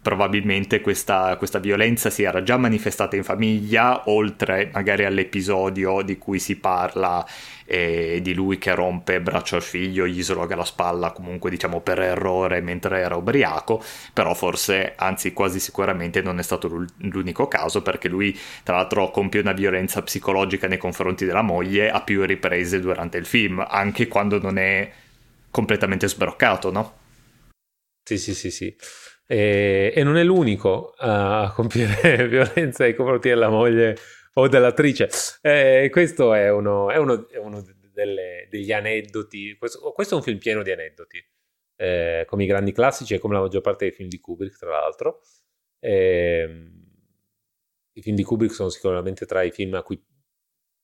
[0.01, 6.39] probabilmente questa, questa, violenza si era già manifestata in famiglia oltre magari all'episodio di cui
[6.39, 7.27] si parla
[7.67, 12.01] e di lui che rompe braccio al figlio, gli sloga la spalla comunque diciamo per
[12.01, 13.83] errore mentre era ubriaco,
[14.13, 19.41] però forse, anzi quasi sicuramente non è stato l'unico caso perché lui tra l'altro compie
[19.41, 24.41] una violenza psicologica nei confronti della moglie a più riprese durante il film, anche quando
[24.41, 24.91] non è
[25.51, 27.05] completamente sbroccato, no?
[28.09, 28.77] Sì, sì, sì, sì.
[29.27, 33.97] E, e non è l'unico a compiere violenza nei confronti della moglie
[34.35, 35.09] o dell'attrice.
[35.43, 39.57] Eh, questo è uno, è uno, è uno delle, degli aneddoti.
[39.59, 41.21] Questo, questo, è un film pieno di aneddoti,
[41.75, 44.71] eh, come i grandi classici e come la maggior parte dei film di Kubrick, tra
[44.71, 45.23] l'altro.
[45.81, 46.71] Eh,
[47.93, 50.01] I film di Kubrick sono sicuramente tra i film a cui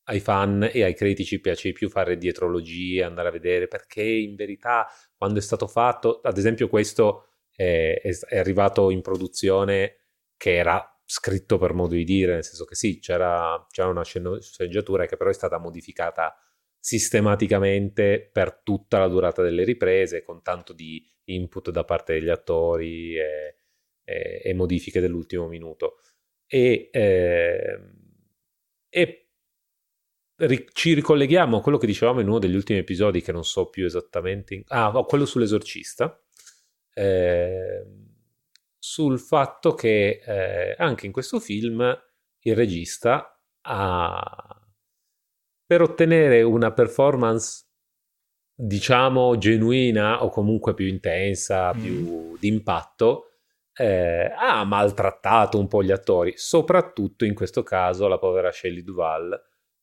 [0.04, 4.34] ai fan e ai critici piace di più fare dietrologie, andare a vedere perché in
[4.34, 4.86] verità
[5.16, 9.96] quando è stato fatto, ad esempio questo è, è arrivato in produzione
[10.36, 15.06] che era scritto per modo di dire, nel senso che sì, c'era, c'era una sceneggiatura
[15.06, 16.34] che però è stata modificata
[16.78, 23.16] sistematicamente per tutta la durata delle riprese, con tanto di input da parte degli attori
[23.16, 23.56] e,
[24.04, 25.98] e, e modifiche dell'ultimo minuto.
[26.46, 27.78] E, eh,
[28.88, 29.21] e
[30.72, 33.84] ci ricolleghiamo a quello che dicevamo in uno degli ultimi episodi, che non so più
[33.84, 34.54] esattamente.
[34.54, 34.62] In...
[34.68, 36.20] Ah, no, quello sull'esorcista.
[36.94, 37.86] Eh,
[38.78, 41.80] sul fatto che eh, anche in questo film
[42.40, 44.62] il regista ha
[45.64, 47.64] per ottenere una performance
[48.54, 51.80] diciamo genuina o comunque più intensa, mm.
[51.80, 53.30] più d'impatto,
[53.74, 59.40] eh, ha maltrattato un po' gli attori, soprattutto in questo caso la povera Shelley Duval,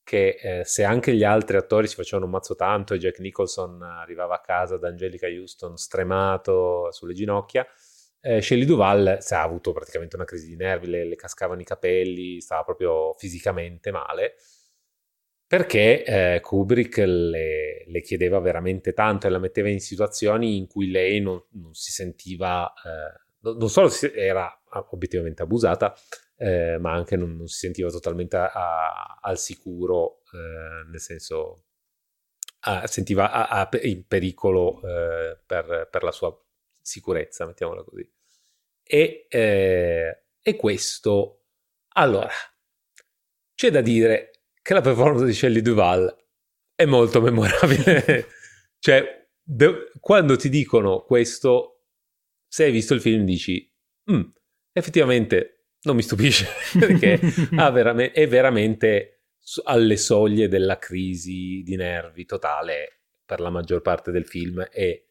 [0.10, 3.80] che eh, se anche gli altri attori si facevano un mazzo tanto e Jack Nicholson
[3.84, 7.64] arrivava a casa da Angelica Houston stremato sulle ginocchia,
[8.20, 12.42] eh, Shelley Duval ha avuto praticamente una crisi di nervi, le, le cascavano i capelli,
[12.42, 14.34] stava proprio fisicamente male
[15.46, 20.90] perché eh, Kubrick le, le, chiedeva veramente tanto e la metteva in situazioni in cui
[20.90, 25.96] lei non, non si sentiva, eh, non solo era obiettivamente abusata,
[26.42, 31.66] eh, ma anche non, non, si sentiva totalmente a, a, al sicuro, eh, nel senso
[32.62, 36.34] a, sentiva in pericolo eh, per, per, la sua
[36.82, 38.10] sicurezza, mettiamola così.
[38.82, 41.44] E, eh, e questo,
[41.96, 42.30] allora,
[43.54, 46.16] c'è da dire che la performance di Shelley Duval
[46.74, 48.28] è molto memorabile.
[48.80, 51.84] cioè, de- quando ti dicono questo,
[52.48, 53.70] se hai visto il film dici,
[54.10, 54.22] mm,
[54.72, 57.20] effettivamente non mi stupisce, perché
[57.52, 59.20] veramente, è veramente
[59.64, 65.08] alle soglie della crisi di nervi totale per la maggior parte del film e,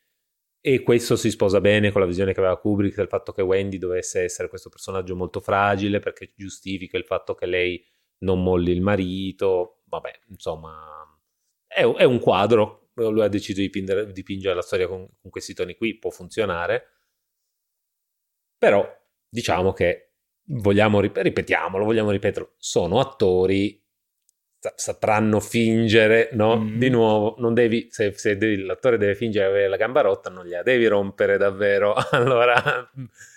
[0.60, 3.78] e questo si sposa bene con la visione che aveva Kubrick del fatto che Wendy
[3.78, 7.84] dovesse essere questo personaggio molto fragile perché giustifica il fatto che lei
[8.18, 10.98] non molli il marito, vabbè, insomma,
[11.66, 15.54] è, è un quadro, lui ha deciso di dipingere, dipingere la storia con, con, questi
[15.54, 16.86] toni qui, può funzionare,
[18.56, 18.84] però
[19.28, 20.07] diciamo che
[20.48, 23.82] vogliamo, ripetiamolo, vogliamo ripeterlo, sono attori,
[24.74, 26.58] sapranno fingere, no?
[26.58, 26.78] Mm.
[26.78, 30.30] Di nuovo, non devi, se, se devi, l'attore deve fingere di avere la gamba rotta,
[30.30, 31.94] non gliela devi rompere davvero.
[32.10, 32.90] allora,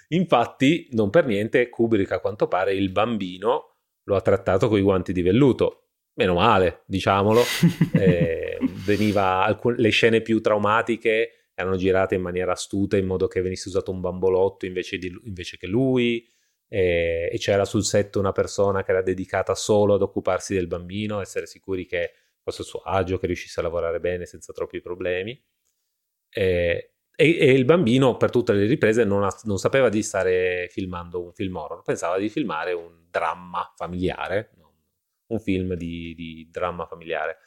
[0.09, 3.67] infatti, non per niente, Kubrick a quanto pare il bambino
[4.05, 5.77] lo ha trattato con i guanti di velluto.
[6.13, 7.41] Meno male, diciamolo.
[7.93, 13.41] eh, veniva, alcun, le scene più traumatiche erano girate in maniera astuta in modo che
[13.41, 16.27] venisse usato un bambolotto invece, di, invece che lui.
[16.73, 21.19] Eh, e c'era sul set una persona che era dedicata solo ad occuparsi del bambino,
[21.19, 25.37] essere sicuri che fosse il suo agio, che riuscisse a lavorare bene senza troppi problemi.
[26.29, 30.69] Eh, e, e, il bambino per tutte le riprese non, ha, non, sapeva di stare
[30.71, 34.51] filmando un film horror, pensava di filmare un dramma familiare,
[35.27, 37.39] un film di, di dramma familiare.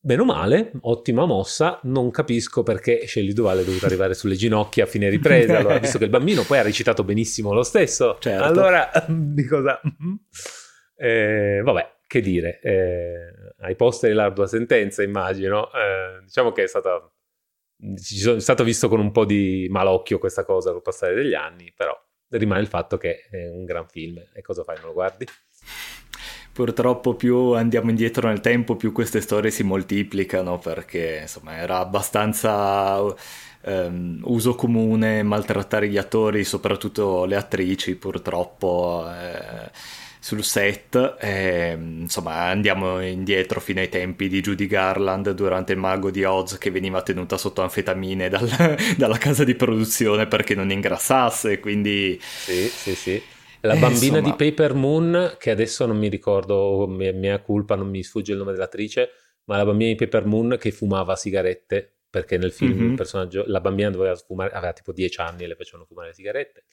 [0.00, 4.84] Bene o male, ottima mossa, non capisco perché Shelley Duval è dovuta arrivare sulle ginocchia
[4.84, 8.44] a fine ripresa, allora, visto che il bambino poi ha recitato benissimo lo stesso, certo.
[8.44, 9.80] allora di cosa...
[10.94, 17.10] Eh, vabbè, che dire, eh, ai posteri l'ardua sentenza immagino, eh, diciamo che è stata
[17.80, 21.96] è stato visto con un po' di malocchio questa cosa col passare degli anni, però
[22.30, 25.24] rimane il fatto che è un gran film e cosa fai, non lo guardi?
[26.58, 33.00] Purtroppo più andiamo indietro nel tempo, più queste storie si moltiplicano perché insomma era abbastanza
[33.00, 39.06] um, uso comune maltrattare gli attori, soprattutto le attrici purtroppo.
[39.08, 39.70] Eh,
[40.18, 41.16] sul set.
[41.20, 46.58] E, insomma, andiamo indietro fino ai tempi di Judy Garland durante il Mago di Oz
[46.58, 48.48] che veniva tenuta sotto anfetamine dal,
[48.98, 51.60] dalla casa di produzione perché non ingrassasse.
[51.60, 53.22] Quindi, sì, sì, sì.
[53.60, 54.36] La eh, bambina insomma...
[54.36, 58.38] di Paper Moon, che adesso non mi ricordo, mia, mia colpa, non mi sfugge il
[58.38, 59.10] nome dell'attrice,
[59.44, 62.90] ma la bambina di Paper Moon che fumava sigarette perché nel film mm-hmm.
[62.90, 66.14] il personaggio, la bambina doveva fumare, aveva tipo 10 anni e le facevano fumare le
[66.14, 66.64] sigarette.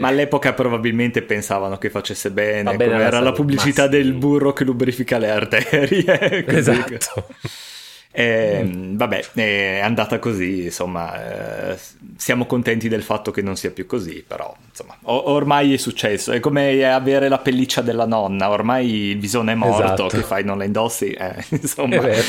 [0.00, 5.18] Ma all'epoca probabilmente pensavano che facesse bene, bene era la pubblicità del burro che lubrifica
[5.18, 6.44] le arterie.
[6.46, 7.26] esatto.
[8.10, 8.96] E, mm.
[8.96, 11.78] Vabbè, è andata così, insomma, eh,
[12.16, 16.32] siamo contenti del fatto che non sia più così, però insomma, o- ormai è successo,
[16.32, 20.06] è come avere la pelliccia della nonna, ormai il visone è morto, esatto.
[20.08, 21.96] che fai, non la indossi, eh, insomma.
[21.96, 22.22] È vero.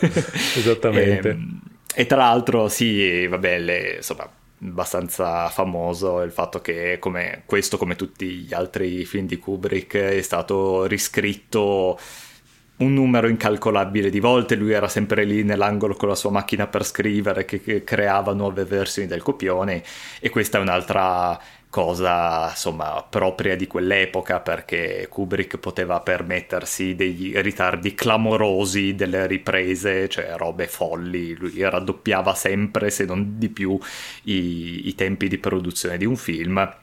[0.56, 1.28] Esattamente.
[1.30, 4.28] E, e, tra l'altro, sì, vabbè, le, insomma,
[4.64, 10.22] abbastanza famoso il fatto che come questo come tutti gli altri film di Kubrick è
[10.22, 11.98] stato riscritto
[12.78, 16.84] un numero incalcolabile di volte, lui era sempre lì nell'angolo con la sua macchina per
[16.84, 19.82] scrivere che, che creava nuove versioni del copione.
[20.20, 21.38] E questa è un'altra
[21.72, 30.34] cosa insomma propria di quell'epoca perché Kubrick poteva permettersi dei ritardi clamorosi delle riprese, cioè
[30.36, 33.78] robe folli, lui raddoppiava sempre se non di più
[34.24, 36.76] i, i tempi di produzione di un film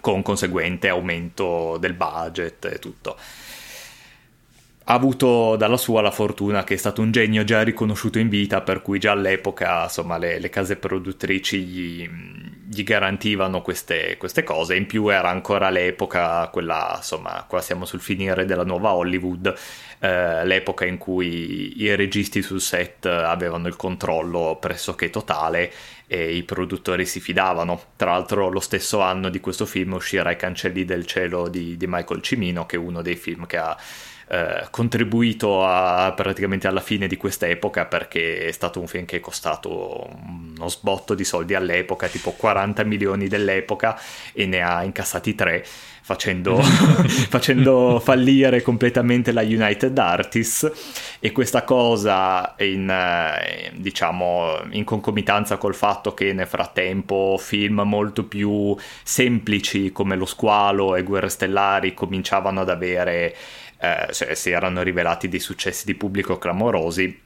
[0.00, 3.16] con conseguente aumento del budget e tutto
[4.84, 8.62] ha avuto dalla sua la fortuna che è stato un genio già riconosciuto in vita,
[8.62, 12.10] per cui già all'epoca insomma, le, le case produttrici gli,
[12.66, 14.74] gli garantivano queste, queste, cose.
[14.76, 19.54] In più era ancora l'epoca, quella insomma, qua siamo sul finire della nuova Hollywood,
[20.00, 25.72] eh, l'epoca in cui i registi sul set avevano il controllo pressoché totale
[26.08, 27.80] e i produttori si fidavano.
[27.94, 31.86] Tra l'altro lo stesso anno di questo film uscirà I Cancelli del Cielo di, di
[31.86, 33.76] Michael Cimino, che è uno dei film che ha
[34.32, 39.16] eh, contribuito a, praticamente alla fine di questa epoca perché è stato un film che
[39.16, 40.08] è costato
[40.54, 43.98] uno sbotto di soldi all'epoca, tipo 40 milioni dell'epoca
[44.32, 45.64] e ne ha incassati 3
[46.02, 46.60] facendo,
[47.28, 51.18] facendo fallire completamente la United Artists.
[51.18, 58.24] E questa cosa in, eh, diciamo, in concomitanza col fatto che nel frattempo film molto
[58.24, 63.34] più semplici come Lo Squalo e Guerre Stellari cominciavano ad avere
[63.80, 67.18] eh, cioè, si erano rivelati dei successi di pubblico clamorosi,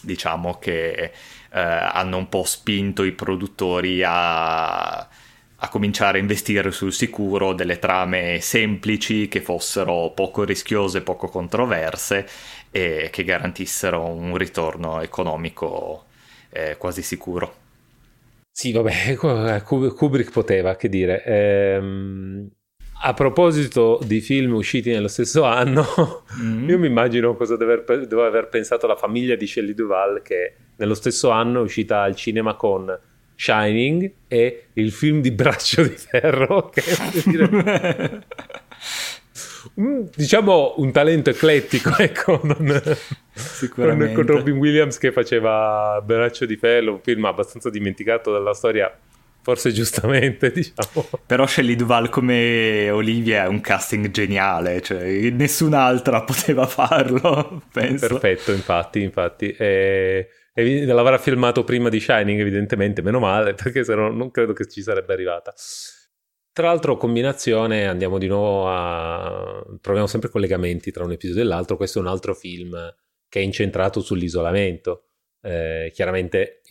[0.00, 1.10] diciamo che eh,
[1.50, 8.40] hanno un po' spinto i produttori a, a cominciare a investire sul sicuro delle trame
[8.40, 12.26] semplici che fossero poco rischiose, poco controverse
[12.70, 16.04] e che garantissero un ritorno economico
[16.50, 17.66] eh, quasi sicuro.
[18.50, 19.14] Sì, vabbè,
[19.62, 21.22] Kubrick poteva, che dire.
[21.24, 22.50] Ehm,
[23.00, 26.68] a proposito di film usciti nello stesso anno, mm-hmm.
[26.68, 30.54] io mi immagino cosa deve aver, deve aver, pensato la famiglia di Shelley Duval che
[30.76, 32.98] nello stesso anno è uscita al cinema con
[33.36, 36.82] Shining e il film di Braccio di Ferro, che
[37.24, 38.24] dire,
[40.16, 42.82] diciamo un talento eclettico, ecco, non,
[43.74, 48.92] con, con Robin Williams che faceva Braccio di Ferro, un film abbastanza dimenticato dalla storia
[49.48, 51.08] forse giustamente, diciamo.
[51.24, 58.08] Però Shelley Duval come Olivia è un casting geniale, cioè nessun'altra poteva farlo, penso.
[58.08, 59.50] Perfetto, infatti, infatti.
[59.52, 64.52] E, e l'avrà filmato prima di Shining, evidentemente, meno male, perché se no non credo
[64.52, 65.54] che ci sarebbe arrivata.
[66.52, 69.64] Tra l'altro, combinazione, andiamo di nuovo a...
[69.80, 71.78] troviamo sempre collegamenti tra un episodio e l'altro.
[71.78, 72.76] Questo è un altro film
[73.30, 75.07] che è incentrato sull'isolamento
[75.40, 76.62] eh, chiaramente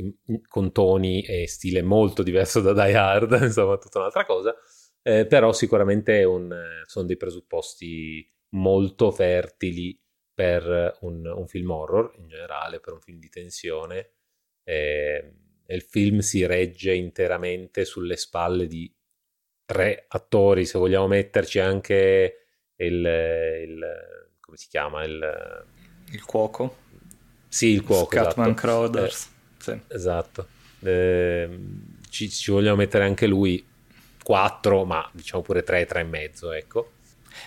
[0.48, 4.56] con toni e stile molto diverso da Die Hard, insomma tutta un'altra cosa,
[5.02, 6.54] eh, però sicuramente un,
[6.86, 10.00] sono dei presupposti molto fertili
[10.34, 14.12] per un, un, film horror in generale, per un film di tensione.
[14.64, 15.34] Eh,
[15.68, 18.94] il film si regge interamente sulle spalle di
[19.66, 23.86] tre attori, se vogliamo metterci anche il, il
[24.40, 25.66] come si chiama il,
[26.12, 26.86] il cuoco
[27.48, 28.16] sì, il cuoco.
[28.16, 28.62] Scatman esatto.
[28.62, 29.24] Crowders.
[29.24, 29.80] Eh, sì.
[29.88, 30.48] Esatto.
[30.80, 31.60] Eh,
[32.10, 33.64] ci, ci, vogliamo mettere anche lui
[34.24, 36.92] 4, ma diciamo pure 3, 3 e mezzo, ecco.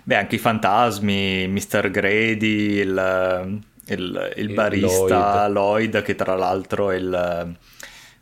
[0.04, 1.90] Beh, anche i fantasmi, Mr.
[1.90, 5.92] Grady, il, il, il barista Lloyd.
[5.92, 6.02] Lloyd.
[6.02, 7.56] che tra l'altro è il...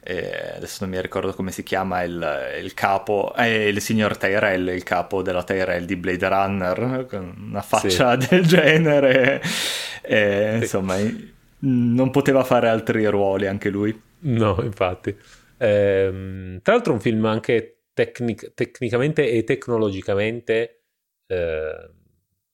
[0.01, 4.17] Eh, adesso non mi ricordo come si chiama il, il capo, è eh, il signor
[4.17, 8.27] Tyrell, il capo della Tyrell di Blade Runner, con una faccia sì.
[8.31, 9.43] del genere.
[10.01, 10.63] Eh, sì.
[10.63, 10.97] Insomma,
[11.61, 14.01] non poteva fare altri ruoli anche lui.
[14.21, 15.17] No, infatti.
[15.59, 20.85] Ehm, tra l'altro un film anche tecnic- tecnicamente e tecnologicamente
[21.27, 21.91] eh,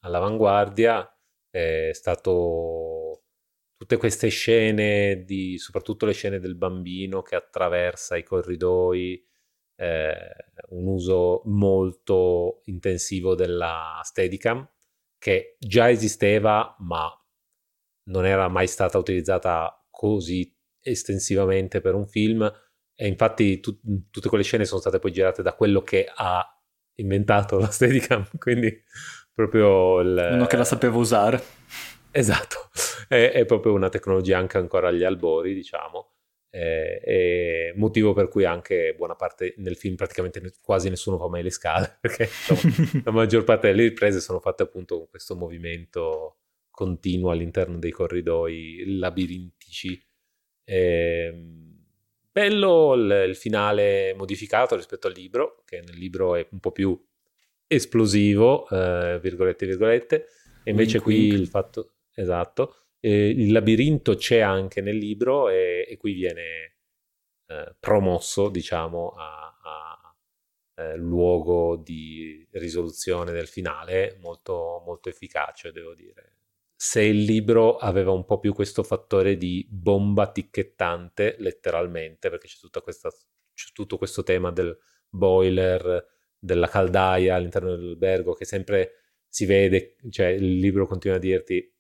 [0.01, 1.09] all'avanguardia,
[1.51, 3.23] è stato
[3.77, 9.23] tutte queste scene, di, soprattutto le scene del bambino che attraversa i corridoi,
[9.77, 10.17] eh,
[10.71, 14.69] un uso molto intensivo della Steadicam
[15.19, 17.11] che già esisteva ma
[18.05, 22.53] non era mai stata utilizzata così estensivamente per un film
[22.97, 23.79] e infatti tu,
[24.11, 26.47] tutte quelle scene sono state poi girate da quello che ha
[26.97, 28.83] inventato la Steadicam, quindi
[29.33, 30.29] proprio il...
[30.33, 31.43] uno che la sapeva usare.
[32.11, 32.71] Esatto,
[33.09, 36.11] è, è proprio una tecnologia anche ancora agli albori, diciamo.
[36.51, 41.43] E, e motivo per cui anche buona parte nel film praticamente quasi nessuno fa mai
[41.43, 46.43] le scale perché insomma, la maggior parte delle riprese sono fatte appunto con questo movimento
[46.75, 49.99] continuo all'interno dei corridoi labirintici.
[50.65, 51.33] Eh,
[52.31, 57.01] bello il, il, finale modificato rispetto al libro, che nel libro è un po' più
[57.67, 60.27] esplosivo, eh, virgolette, virgolette,
[60.65, 61.41] e invece wink, qui wink.
[61.41, 66.77] il fatto, esatto, eh, il labirinto c'è anche nel libro e, e qui viene
[67.47, 70.17] eh, promosso, diciamo, a, a,
[70.77, 76.39] eh, luogo di risoluzione del finale molto, molto efficace, devo dire.
[76.77, 82.83] Se il libro aveva un po' più questo fattore di bomba ticchettante, letteralmente, perché c'è,
[82.83, 84.77] questa, c'è tutto questo tema del
[85.09, 86.07] boiler,
[86.39, 88.93] della caldaia all'interno dell'albergo, che sempre
[89.29, 91.73] si vede, cioè il libro continua a dirti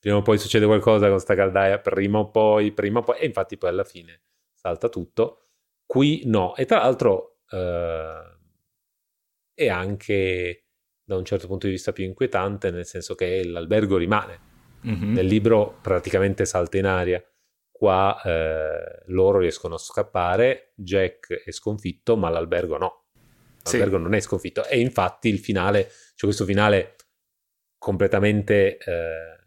[0.00, 3.26] prima o poi succede qualcosa con questa caldaia, prima o poi, prima o poi, e
[3.26, 4.22] infatti poi alla fine
[4.52, 5.48] salta tutto.
[5.86, 8.36] Qui no, e tra l'altro eh,
[9.54, 10.67] è anche
[11.08, 14.40] da un certo punto di vista più inquietante, nel senso che l'albergo rimane.
[14.86, 15.12] Mm-hmm.
[15.14, 17.24] Nel libro praticamente salta in aria.
[17.70, 23.06] Qua eh, loro riescono a scappare, Jack è sconfitto, ma l'albergo no.
[23.62, 24.02] L'albergo sì.
[24.02, 24.66] non è sconfitto.
[24.66, 25.84] E infatti il finale,
[26.14, 26.96] c'è questo finale
[27.78, 29.38] completamente eh,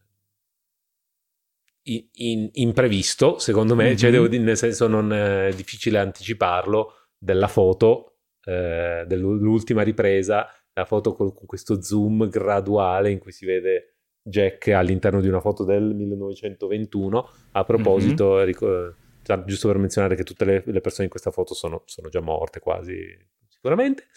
[2.14, 3.96] in, imprevisto, secondo me, mm-hmm.
[3.98, 11.14] cioè, devo, nel senso non è difficile anticiparlo, della foto, eh, dell'ultima ripresa, la foto
[11.14, 15.84] con, con, questo zoom graduale in cui si vede Jack all'interno di una foto del
[15.84, 17.30] 1921.
[17.52, 18.46] A proposito, mm-hmm.
[18.46, 18.96] ric-
[19.46, 22.60] giusto per menzionare che tutte le, le persone in questa foto sono, sono già morte
[22.60, 22.98] quasi,
[23.48, 24.08] sicuramente.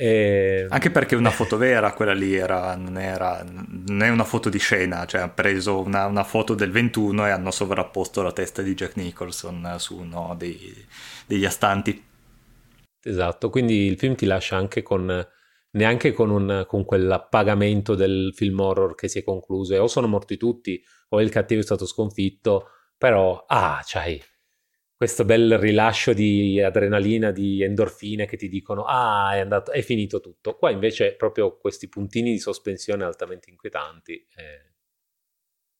[0.00, 0.66] E...
[0.70, 4.58] Anche perché una foto vera quella lì era, non, era, non è una foto di
[4.58, 8.72] scena, cioè hanno preso una, una, foto del 21 e hanno sovrapposto la testa di
[8.72, 10.86] Jack Nicholson su uno dei,
[11.26, 12.02] degli astanti.
[13.02, 15.26] Esatto, quindi il film ti lascia anche con
[15.72, 20.06] neanche con, un, con quell'appagamento del film horror che si è concluso e o sono
[20.06, 24.20] morti tutti o il cattivo è stato sconfitto, però ah, c'hai
[25.00, 30.20] questo bel rilascio di adrenalina, di endorfine che ti dicono ah è, andato, è finito
[30.20, 30.56] tutto.
[30.56, 34.12] Qua invece proprio questi puntini di sospensione altamente inquietanti.
[34.12, 34.74] Eh...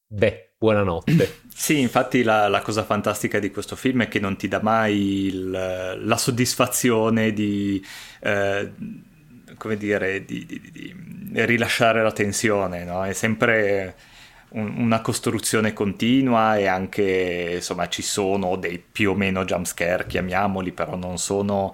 [0.07, 1.39] Beh, buonanotte.
[1.53, 5.27] Sì, infatti la, la, cosa fantastica di questo film è che non ti dà mai
[5.27, 7.79] il, la soddisfazione di...
[8.21, 8.71] Eh,
[9.61, 10.95] come dire, di, di, di,
[11.45, 13.05] rilasciare la tensione, no?
[13.05, 13.95] È sempre
[14.49, 20.71] un, una costruzione continua e anche insomma ci sono dei più o meno jumpscare chiamiamoli
[20.71, 21.73] però non sono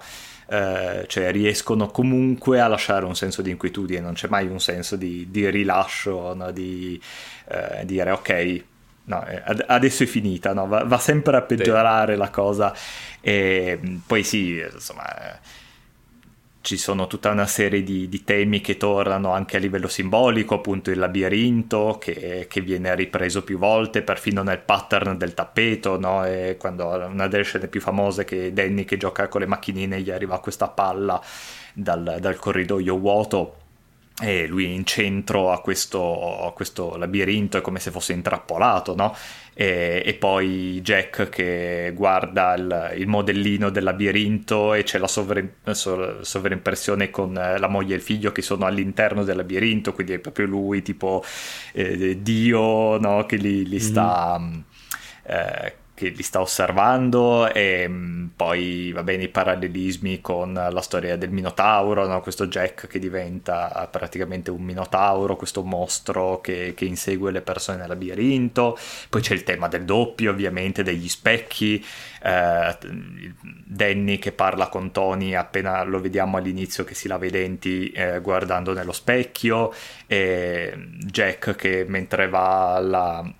[0.50, 4.94] eh, cioè riescono comunque a lasciare un senso di inquietudine non c'è mai un senso
[4.94, 6.50] di, di rilascio no?
[6.52, 7.00] di
[7.48, 8.62] eh, dire ok
[9.04, 10.68] no, eh, adesso è finita no?
[10.68, 12.18] va, va, sempre a peggiorare sì.
[12.18, 12.72] la cosa
[13.20, 15.38] e poi sì insomma eh,
[16.60, 20.90] ci sono tutta una serie di, di, temi che tornano anche a livello simbolico, appunto
[20.90, 26.18] il labirinto che, che viene ripreso più volte, perfino nel pattern del tappeto, no?
[26.20, 30.68] una delle scene più famose che Danny che gioca con le macchinine gli arriva questa
[30.68, 31.20] palla
[31.72, 33.54] dal, dal corridoio vuoto
[34.20, 39.14] e lui in centro a questo, a questo labirinto è come se fosse intrappolato, no?
[39.54, 45.42] E, e, poi Jack che guarda il, il, modellino del labirinto e c'è la sovra,
[45.72, 50.46] sovraimpressione con la moglie e il figlio che sono all'interno del labirinto, quindi è proprio
[50.46, 51.24] lui tipo
[51.72, 53.24] eh, Dio no?
[53.26, 54.38] che li, li sta...
[54.38, 54.60] Mm.
[55.24, 61.16] Eh, che li sta osservando e mm, poi va bene i parallelismi con la storia
[61.16, 62.20] del Minotauro, no?
[62.20, 67.88] questo Jack che diventa praticamente un Minotauro, questo mostro che, che, insegue le persone nel
[67.88, 68.78] labirinto,
[69.08, 71.84] poi c'è il tema del doppio ovviamente, degli specchi,
[72.22, 72.76] eh,
[73.64, 78.20] Danny che parla con Tony appena lo vediamo all'inizio che si lava i denti eh,
[78.20, 79.74] guardando nello specchio,
[80.06, 80.74] e
[81.06, 83.34] Jack che mentre va alla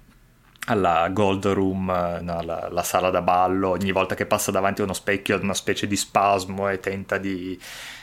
[0.68, 4.84] alla Gold Room, no, la, la, sala da ballo, ogni volta che passa davanti a
[4.84, 7.58] uno specchio ha una specie di spasmo e tenta di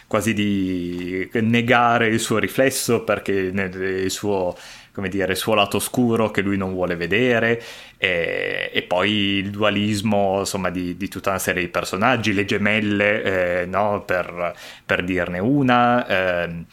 [0.07, 4.55] quasi di negare il suo riflesso perché il suo,
[5.09, 7.61] dire, il suo lato oscuro che lui non vuole vedere
[7.97, 13.61] e, e poi il dualismo insomma, di, di, tutta una serie di personaggi, le gemelle
[13.61, 14.55] eh, no, per,
[14.85, 16.07] per, dirne una.
[16.07, 16.65] Eh,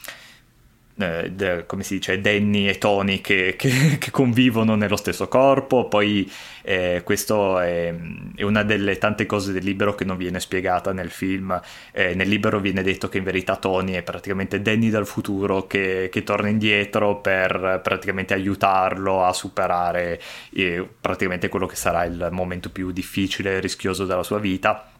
[1.03, 6.31] eh, come si dice, Danny e Tony che, che, che convivono nello stesso corpo, poi
[6.63, 7.93] eh, questo è,
[8.37, 11.61] è, una delle tante cose del libro che non viene spiegata nel film,
[11.93, 16.09] eh, nel libro viene detto che in verità Tony è praticamente Danny dal futuro che,
[16.11, 20.21] che torna indietro per praticamente aiutarlo a superare
[20.55, 24.92] eh, praticamente quello che sarà il momento più difficile e rischioso della sua vita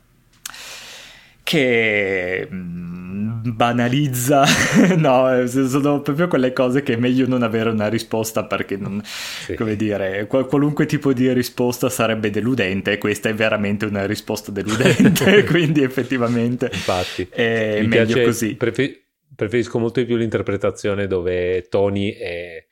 [1.53, 4.43] che mm, banalizza,
[4.97, 9.55] no, sono proprio quelle cose che è meglio non avere una risposta perché non, sì.
[9.55, 15.45] come dire, qualunque tipo di risposta sarebbe deludente e questa è veramente una risposta deludente,
[15.45, 18.55] quindi effettivamente Infatti, è meglio piace, così.
[18.55, 18.99] Prefer-
[19.37, 22.67] preferisco molto di più l'interpretazione dove Tony è,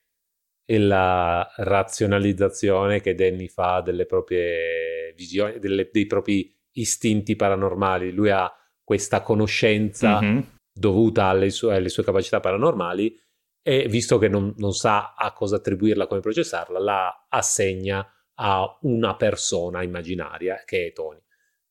[0.64, 8.31] è la razionalizzazione che Danny fa delle proprie visioni, delle, dei propri istinti paranormali, lui
[8.31, 8.51] ha
[8.91, 10.41] questa conoscenza mm-hmm.
[10.72, 13.16] dovuta alle sue, alle sue capacità paranormali
[13.62, 18.05] e visto che non, non, sa a cosa attribuirla, come processarla, la assegna
[18.41, 21.22] a una persona immaginaria che è Tony.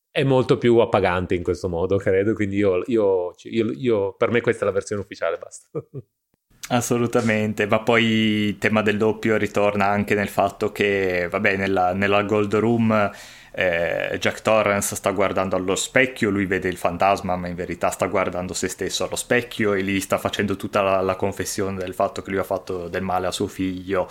[0.10, 4.40] È molto più appagante in questo modo, credo, quindi io, io, io, io per me
[4.40, 5.68] questa è la versione ufficiale, basta.
[6.72, 12.24] Assolutamente, ma poi il tema del doppio ritorna anche nel fatto che, vabbè, nella, nella
[12.24, 13.12] Gold Room
[13.52, 18.08] eh, Jack Torrance sta guardando allo specchio, lui vede il fantasma, ma in verità sta
[18.08, 22.22] guardando se stesso allo specchio e lì sta facendo tutta la, la confessione del fatto
[22.22, 24.10] che lui ha fatto del male a suo figlio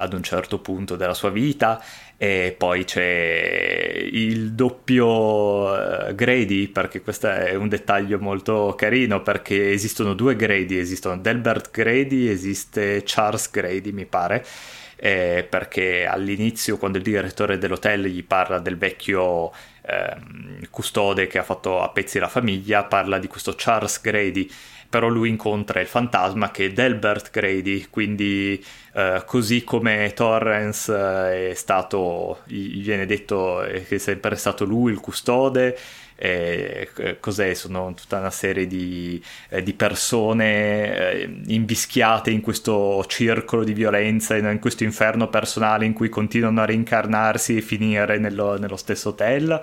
[0.00, 1.82] ad un certo punto della sua vita.
[2.16, 9.70] E poi c'è il doppio uh, Grady perché questo è un dettaglio molto carino perché
[9.70, 14.44] esistono due Grady esistono Delbert Grady esiste Charles Grady mi pare
[15.02, 20.16] eh, perché all'inizio quando il direttore dell'hotel gli parla del vecchio eh,
[20.68, 24.48] custode che ha fatto a pezzi la famiglia, parla di questo Charles Grady,
[24.90, 31.50] però lui incontra il fantasma che è Delbert Grady, quindi eh, così come Torrance eh,
[31.50, 35.78] è stato, gli viene detto che è sempre stato lui il custode,
[36.22, 37.54] eh, cos'è?
[37.54, 44.36] Sono tutta una serie di, eh, di persone eh, invischiate in questo circolo di violenza,
[44.36, 49.10] in, in, questo inferno personale in cui continuano a reincarnarsi e finire nello, nello stesso
[49.10, 49.60] hotel.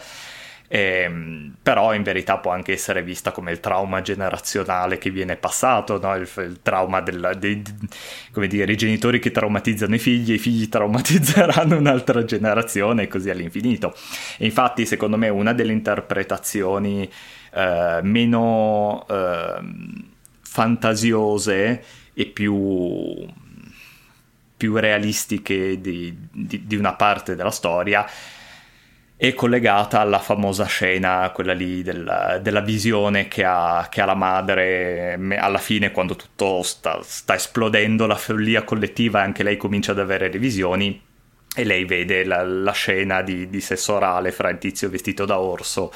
[0.69, 5.97] Eh, però in verità può anche essere vista come il trauma generazionale che viene passato,
[5.99, 6.13] no?
[6.15, 7.63] il, il, trauma del, dei,
[8.47, 13.95] dire, i genitori che traumatizzano i figli, i figli traumatizzeranno un'altra generazione e così all'infinito.
[14.37, 17.09] E infatti secondo me una delle interpretazioni
[17.53, 19.59] eh, meno eh,
[20.41, 23.25] fantasiose e più,
[24.57, 28.05] più realistiche di, di, di una parte della storia
[29.19, 34.13] è collegata alla famosa scena, quella lì della, della visione che ha, che ha, la
[34.13, 39.99] madre alla fine quando tutto sta, sta, esplodendo, la follia collettiva, anche lei comincia ad
[39.99, 41.01] avere le visioni
[41.55, 45.39] e lei vede la, la scena di, di, sesso orale fra il tizio vestito da
[45.39, 45.91] orso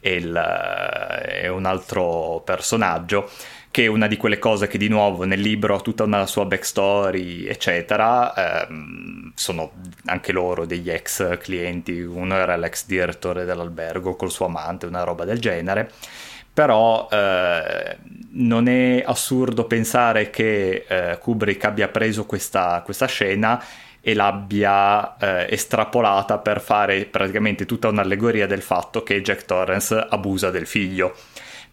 [0.00, 3.30] e, il, e un altro personaggio
[3.74, 6.44] che è una di quelle cose che di nuovo nel libro ha tutta una sua
[6.44, 9.72] backstory, eccetera, ehm, sono
[10.04, 15.24] anche loro degli ex clienti, uno era l'ex direttore dell'albergo col suo amante, una roba
[15.24, 15.90] del genere,
[16.52, 17.96] però eh,
[18.34, 23.60] non è assurdo pensare che eh, Kubrick abbia preso questa, questa scena
[24.00, 30.50] e l'abbia eh, estrapolata per fare praticamente tutta un'allegoria del fatto che Jack Torrance abusa
[30.50, 31.16] del figlio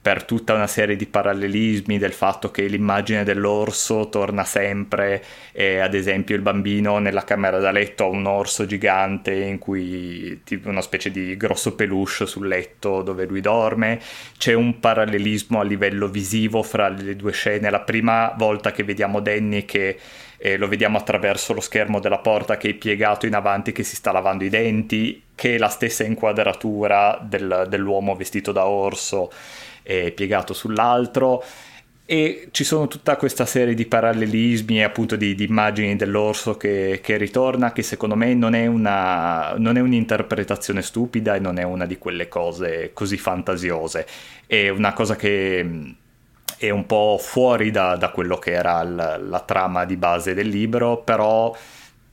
[0.01, 5.93] per tutta una serie di parallelismi del fatto che l'immagine dell'orso torna sempre e ad
[5.93, 10.81] esempio il bambino nella camera da letto ha un orso gigante in cui tipo una
[10.81, 13.99] specie di grosso peluche sul letto dove lui dorme.
[14.37, 17.69] C'è un parallelismo a livello visivo fra le due scene.
[17.69, 19.99] La prima volta che vediamo Danny che
[20.37, 23.95] eh, lo vediamo attraverso lo schermo della porta che è piegato in avanti che si
[23.95, 29.31] sta lavando i denti che è la stessa inquadratura del, dell'uomo vestito da orso
[29.83, 31.43] eh, piegato sull'altro.
[32.05, 36.99] E ci sono tutta questa serie di parallelismi e appunto di, di immagini dell'orso che,
[37.01, 41.63] che, ritorna che secondo me non è, una, non è un'interpretazione stupida e non è
[41.63, 44.05] una di quelle cose così fantasiose.
[44.45, 45.95] È una cosa che
[46.57, 50.47] è un po' fuori da, da quello che era la, la, trama di base del
[50.47, 51.55] libro però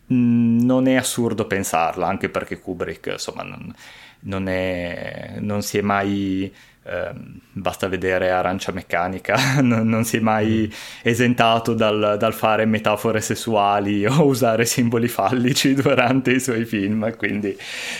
[0.06, 3.74] non è assurdo pensarla anche perché Kubrick insomma non,
[4.20, 6.50] non, è, non si è mai
[6.88, 7.10] eh,
[7.52, 10.72] basta vedere Arancia Meccanica, non, non, si è mai
[11.02, 17.56] esentato dal, dal, fare metafore sessuali o usare simboli fallici durante i suoi film, quindi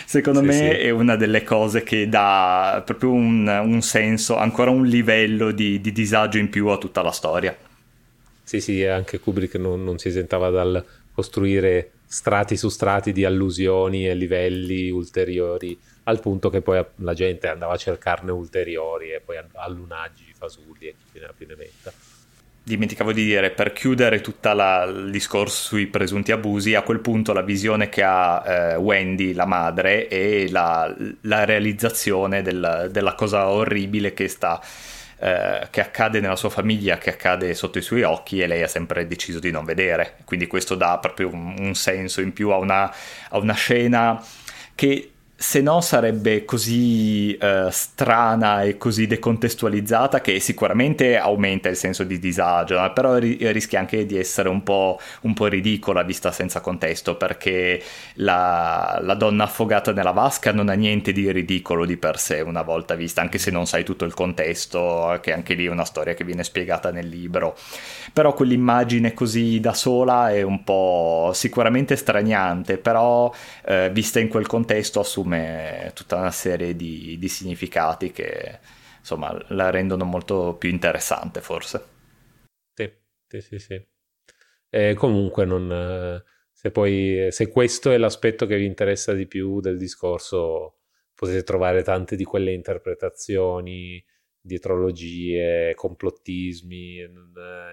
[0.07, 0.62] secondo sì, me sì.
[0.62, 5.93] è una delle cose che dà proprio un, un senso, ancora un livello di, di,
[5.93, 7.57] disagio in più a tutta la storia.
[8.43, 10.82] Sì, sì, anche Kubrick non, non si esentava dal
[11.12, 15.78] costruire strati su strati di allusioni e livelli ulteriori
[16.09, 20.95] al punto che poi la gente andava a cercarne ulteriori e poi allunaggi, fasulli e
[21.13, 21.93] chi ne ha più ne metta.
[22.63, 27.43] Dimenticavo di dire, per chiudere tutto il discorso sui presunti abusi, a quel punto la
[27.43, 34.15] visione che ha eh, Wendy, la madre, è la, la realizzazione del, della cosa orribile
[34.15, 34.61] che sta...
[35.21, 38.69] Eh, che accade nella sua famiglia, che accade sotto i suoi occhi e lei ha
[38.69, 40.19] sempre deciso di non vedere.
[40.25, 42.95] Quindi questo dà proprio un, un senso in più a una,
[43.31, 44.25] a una scena
[44.77, 52.03] che se no sarebbe così uh, strana e così decontestualizzata che sicuramente aumenta il senso
[52.03, 56.32] di disagio, eh, però ri- rischia anche di essere un po', un po', ridicola vista
[56.32, 57.80] senza contesto, perché
[58.14, 62.62] la, la, donna affogata nella vasca non ha niente di ridicolo di per sé una
[62.62, 66.14] volta vista, anche se non sai tutto il contesto, che anche lì è una storia
[66.14, 67.57] che viene spiegata nel libro.
[68.12, 73.32] Però quell'immagine così da sola è un po' sicuramente straniante, però
[73.64, 78.59] eh, vista in quel contesto assume assume tutta una serie di, di significati che
[78.99, 81.85] insomma la rendono molto più interessante forse.
[82.74, 82.91] Sì,
[83.26, 83.59] sì, sì.
[83.59, 83.87] sì.
[84.70, 89.79] E comunque non, se, poi, se questo è l'aspetto che vi interessa di più del
[89.79, 90.81] discorso,
[91.14, 94.05] potete trovare tante di quelle interpretazioni,
[94.41, 96.99] dietrologie, complottismi,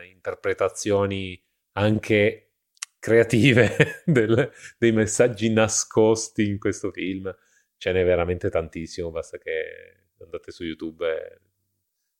[0.10, 1.41] interpretazioni
[1.74, 2.51] anche
[2.97, 7.36] creative del, dei messaggi nascosti in questo film
[7.78, 11.39] ce n'è veramente tantissimo, basta che andate su YouTube e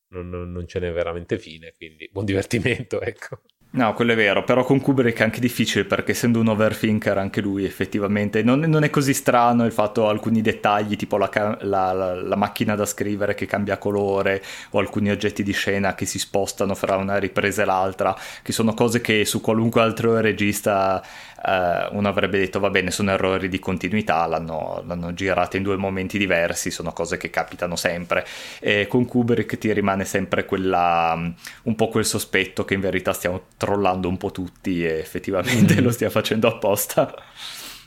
[0.08, 3.40] non, non, non ce n'è veramente fine, quindi buon divertimento, ecco.
[3.68, 7.42] No, quello è vero, però con Kubrick è anche difficile perché essendo un overthinker anche
[7.42, 11.28] lui effettivamente non, non è così strano il fatto alcuni dettagli tipo la,
[11.60, 16.06] la, la, la, macchina da scrivere che cambia colore o alcuni oggetti di scena che
[16.06, 21.02] si spostano fra una ripresa e l'altra, che sono cose che su qualunque altro regista
[21.46, 25.76] eh, uno avrebbe detto va bene sono errori di continuità, l'hanno, l'hanno girata in due
[25.76, 28.26] momenti diversi, sono cose che capitano sempre
[28.58, 31.32] e con Kubrick ti rimane sempre quella,
[31.62, 35.84] un po' quel sospetto che in verità stiamo trollando un po' tutti e effettivamente mm.
[35.84, 37.14] lo stia facendo apposta.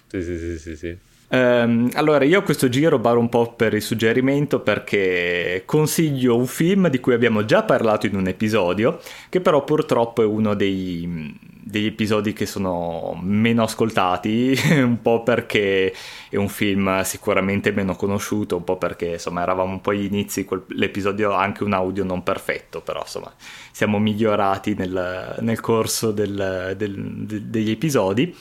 [0.07, 0.75] Sì, sì, sì, sì.
[0.75, 0.97] sì.
[1.31, 6.47] Um, allora, io a questo giro baro un po' per il suggerimento perché consiglio un
[6.47, 8.99] film di cui abbiamo già parlato in un episodio,
[9.29, 11.37] che però purtroppo è uno dei,
[11.69, 15.93] degli episodi che sono meno ascoltati, un po' perché
[16.29, 20.47] è un film sicuramente meno conosciuto, un po' perché insomma eravamo un po' agli inizi,
[20.69, 23.31] l'episodio ha anche un audio non perfetto, però insomma
[23.71, 28.35] siamo migliorati nel, nel corso del, del, de, degli episodi.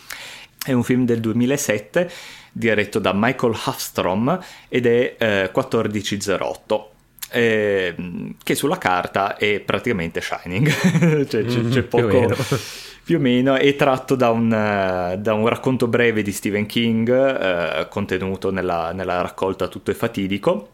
[0.65, 2.11] È un film del 2007
[2.53, 6.93] diretto da Michael Hafstrom ed è eh, 1408.
[7.31, 7.95] Eh,
[8.43, 10.67] che sulla carta è praticamente Shining,
[11.29, 12.35] cioè c'è, c'è poco,
[13.09, 17.89] più o meno è tratto da un, da un, racconto breve di Stephen King eh,
[17.89, 20.73] contenuto nella, nella, raccolta Tutto è fatidico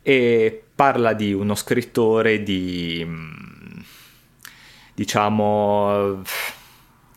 [0.00, 3.06] e parla di uno scrittore di
[4.94, 6.22] diciamo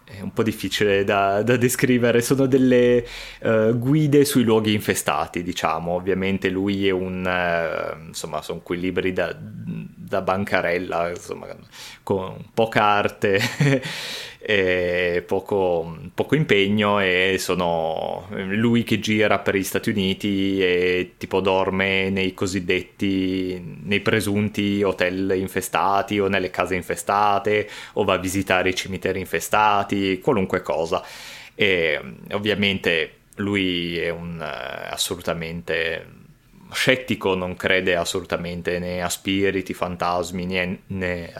[0.03, 3.07] è un po' difficile da, da descrivere, sono delle
[3.43, 9.13] uh, guide sui luoghi infestati, diciamo, ovviamente lui è un, uh, insomma, sono quei libri
[9.13, 11.47] da, da bancarella, insomma,
[12.03, 13.39] con poca arte
[15.27, 22.09] poco, poco, impegno e sono lui che gira per gli Stati Uniti e tipo dorme
[22.09, 28.75] nei cosiddetti, nei presunti hotel infestati o nelle case infestate o va a visitare i
[28.75, 31.03] cimiteri infestati, qualunque cosa.
[31.53, 36.19] E ovviamente lui è un assolutamente
[36.71, 41.33] scettico, non crede assolutamente né a spiriti, fantasmi, né, né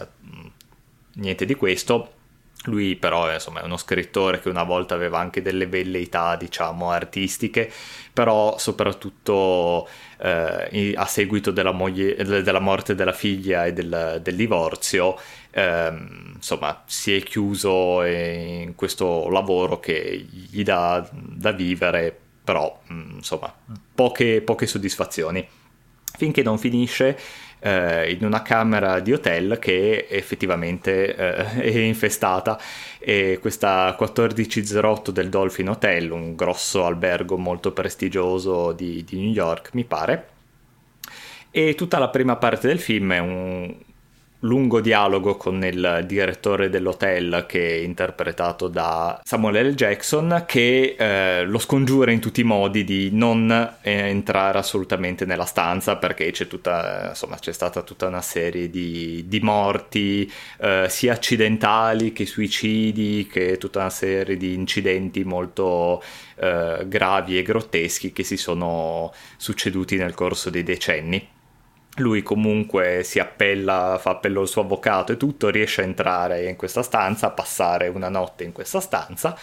[1.16, 2.20] niente di questo
[2.66, 7.72] lui però insomma, è uno scrittore che una volta aveva anche delle velleità, diciamo, artistiche,
[8.14, 9.88] però soprattutto
[10.20, 15.18] eh, a seguito della, moglie, della, morte della figlia e del, del divorzio,
[15.52, 15.92] eh,
[16.36, 23.54] insomma, si è chiuso in questo lavoro che gli dà da vivere, però insomma,
[23.96, 25.48] poche, poche soddisfazioni.
[26.14, 27.18] Finché non finisce
[27.62, 32.60] eh, in una camera di hotel che effettivamente eh, è infestata.
[33.00, 39.70] E questa 1408 del Dolphin Hotel, un grosso albergo molto prestigioso di, di New York
[39.74, 40.28] mi pare,
[41.52, 43.76] e tutta la prima parte del film è un,
[44.42, 49.74] lungo dialogo con il direttore dell'hotel che è interpretato da Samuel L.
[49.76, 55.46] Jackson che eh, lo scongiura in tutti i modi di non eh, entrare assolutamente nella
[55.46, 61.14] stanza perché c'è, tutta, insomma, c'è stata tutta una serie di, di morti eh, sia
[61.14, 66.02] accidentali che suicidi che tutta una serie di incidenti molto
[66.36, 71.40] eh, gravi e grotteschi che si sono succeduti nel corso dei decenni
[71.98, 76.56] lui comunque si appella, fa appello al suo avvocato e tutto, riesce a entrare in
[76.56, 79.38] questa stanza, a passare una notte in questa stanza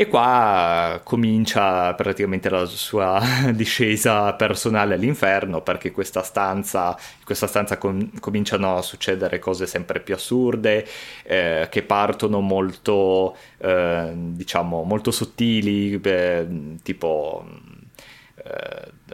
[0.00, 3.20] e qua comincia praticamente la sua
[3.50, 9.98] discesa personale all'inferno perché questa stanza, in questa stanza com- cominciano a succedere cose sempre
[9.98, 10.86] più assurde
[11.24, 16.46] eh, che partono molto, eh, diciamo, molto sottili, eh,
[16.84, 17.44] tipo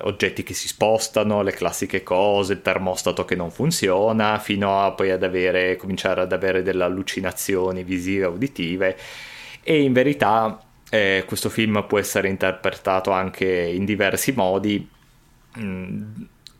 [0.02, 5.10] oggetti che si spostano, le classiche cose, il termostato che non funziona, fino a poi
[5.10, 8.96] ad avere, cominciare ad avere delle allucinazioni visive, auditive
[9.62, 10.60] e in verità
[10.90, 14.88] eh, questo film può essere interpretato anche in diversi modi.
[15.58, 16.02] Mm,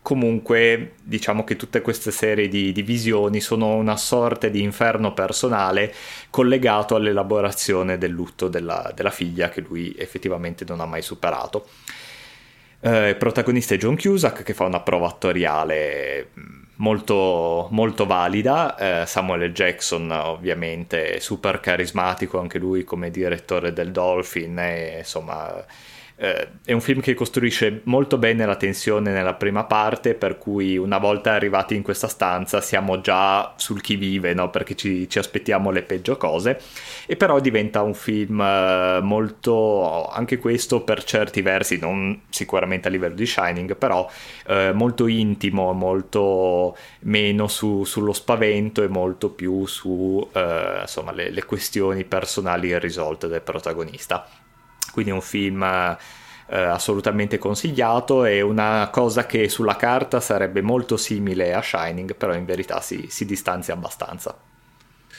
[0.01, 5.95] comunque diciamo che tutte queste serie di, di, visioni sono una sorta di inferno personale
[6.29, 11.68] collegato all'elaborazione del lutto della, della figlia che lui effettivamente non ha mai superato.
[12.87, 19.03] Eh, il protagonista è John Cusack che fa una prova attoriale mm, molto, molto valida.
[19.03, 24.59] Eh, Samuel Jackson, ovviamente, super carismatico anche lui come direttore del Dolphin.
[24.59, 25.64] E, insomma,
[26.17, 30.77] eh, è un film che costruisce molto bene la tensione nella prima parte, per cui
[30.77, 34.49] una volta arrivati in questa stanza siamo già sul chi vive, no?
[34.51, 36.61] perché ci, ci, aspettiamo le peggio cose,
[37.07, 42.91] e però diventa un film eh, molto, anche questo per certi versi, non sicuramente a
[42.93, 44.09] livello di Shining, però
[44.47, 51.31] eh, molto intimo, molto meno su, sullo spavento e molto più su eh, insomma, le,
[51.31, 54.27] le questioni personali irrisolte del protagonista
[54.95, 55.62] quindi è un film
[56.47, 62.32] eh, assolutamente consigliato è una cosa che sulla carta sarebbe molto simile a Shining, però
[62.34, 64.38] in verità si, si distanzia abbastanza.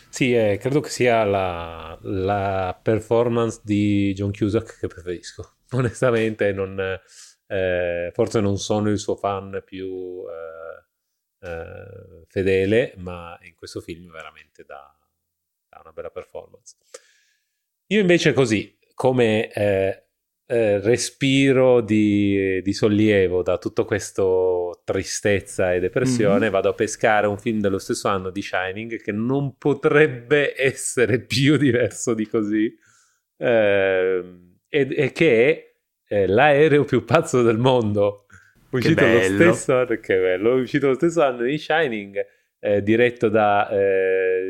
[0.10, 5.58] Sì, eh, credo che sia la, la, performance di John Cusack che preferisco.
[5.72, 6.80] Onestamente, non,
[7.48, 14.10] eh, forse non sono il suo fan più eh, eh fedele, ma in questo film
[14.12, 14.96] veramente dà,
[15.68, 16.76] dà una bella performance.
[17.88, 20.06] Io invece così, come eh,
[20.48, 26.52] eh, respiro di, di, sollievo da tutto questo tristezza e depressione, mm-hmm.
[26.52, 31.58] vado a pescare un film dello stesso anno di Shining che non potrebbe essere più
[31.58, 32.74] diverso di così,
[33.38, 34.24] eh,
[34.70, 35.76] e, e, che
[36.08, 38.26] è eh, l'aereo più pazzo del mondo.
[38.70, 42.26] Uscito lo stesso anno, che bello, uscito lo stesso anno di Shining.
[42.60, 43.70] Eh, diretto da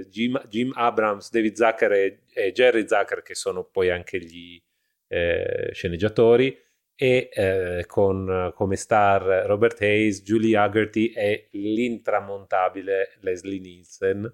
[0.10, 4.62] Jim, Jim, Abrams, David Zucker e, e, Jerry Zucker, che sono poi anche gli
[5.08, 6.58] eh, sceneggiatori,
[6.98, 14.34] e eh, con come star Robert Hayes, Julie Haggerty e l'intramontabile Leslie Nielsen,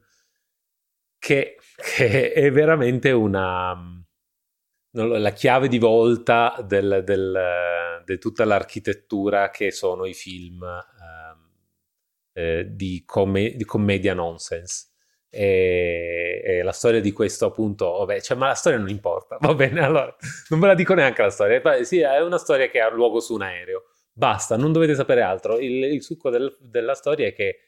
[1.17, 3.75] che, che è veramente una
[4.93, 10.65] la chiave di volta del, del, di tutta l'architettura che sono i film
[12.33, 14.90] eh, di, com- di, commedia nonsense.
[15.33, 19.53] E, e, la storia di questo appunto, vabbè, cioè, ma la storia non importa, va
[19.53, 20.13] bene, allora
[20.49, 23.35] non ve la dico neanche la storia, sì, è una storia che ha luogo su
[23.35, 27.59] un aereo, basta, non dovete sapere altro, il, il succo del, della storia è che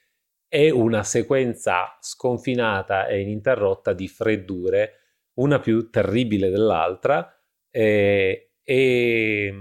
[0.50, 5.00] è una sequenza sconfinata e ininterrotta di freddure,
[5.36, 7.34] una più terribile dell'altra,
[7.72, 9.54] e, e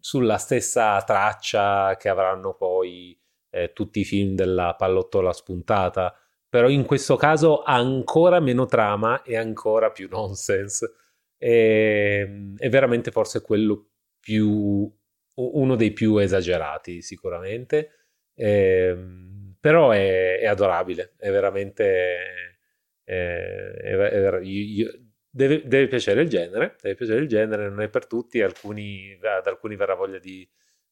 [0.00, 3.16] sulla stessa traccia che avranno poi
[3.50, 6.14] eh, tutti i film della pallottola spuntata,
[6.54, 10.94] però in questo caso ha ancora meno trama e ancora più nonsense.
[11.36, 13.88] E, è veramente forse quello
[14.20, 14.88] più
[15.34, 17.90] uno dei più esagerati sicuramente
[18.34, 18.96] eh,
[19.58, 22.16] però è, è, adorabile è veramente
[23.02, 24.92] è, è, io,
[25.28, 29.48] deve, deve, piacere il genere deve piacere il genere non è per tutti alcuni, ad
[29.48, 30.48] alcuni verrà voglia di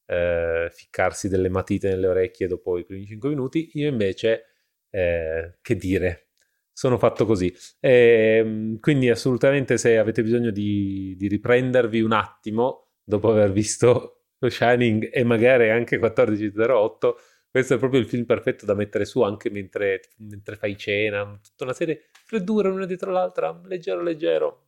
[0.07, 3.71] eh, ficcarsi delle matite nelle orecchie dopo i primi 5 minuti.
[3.75, 4.52] Io invece,
[4.93, 6.29] eh, che dire,
[6.73, 7.53] sono fatto così.
[7.81, 14.25] E, ehm, quindi assolutamente se avete bisogno di, di, riprendervi un attimo dopo aver visto
[14.39, 17.19] lo Shining e magari anche 1408,
[17.51, 21.65] questo è proprio il film perfetto da mettere su anche mentre, mentre fai cena, tutta
[21.65, 24.67] una serie freddure una dietro l'altra, leggero leggero,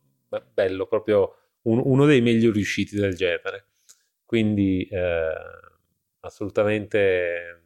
[0.53, 3.67] bello, proprio un, uno dei meglio riusciti del genere.
[4.23, 5.33] Quindi eh,
[6.21, 7.64] assolutamente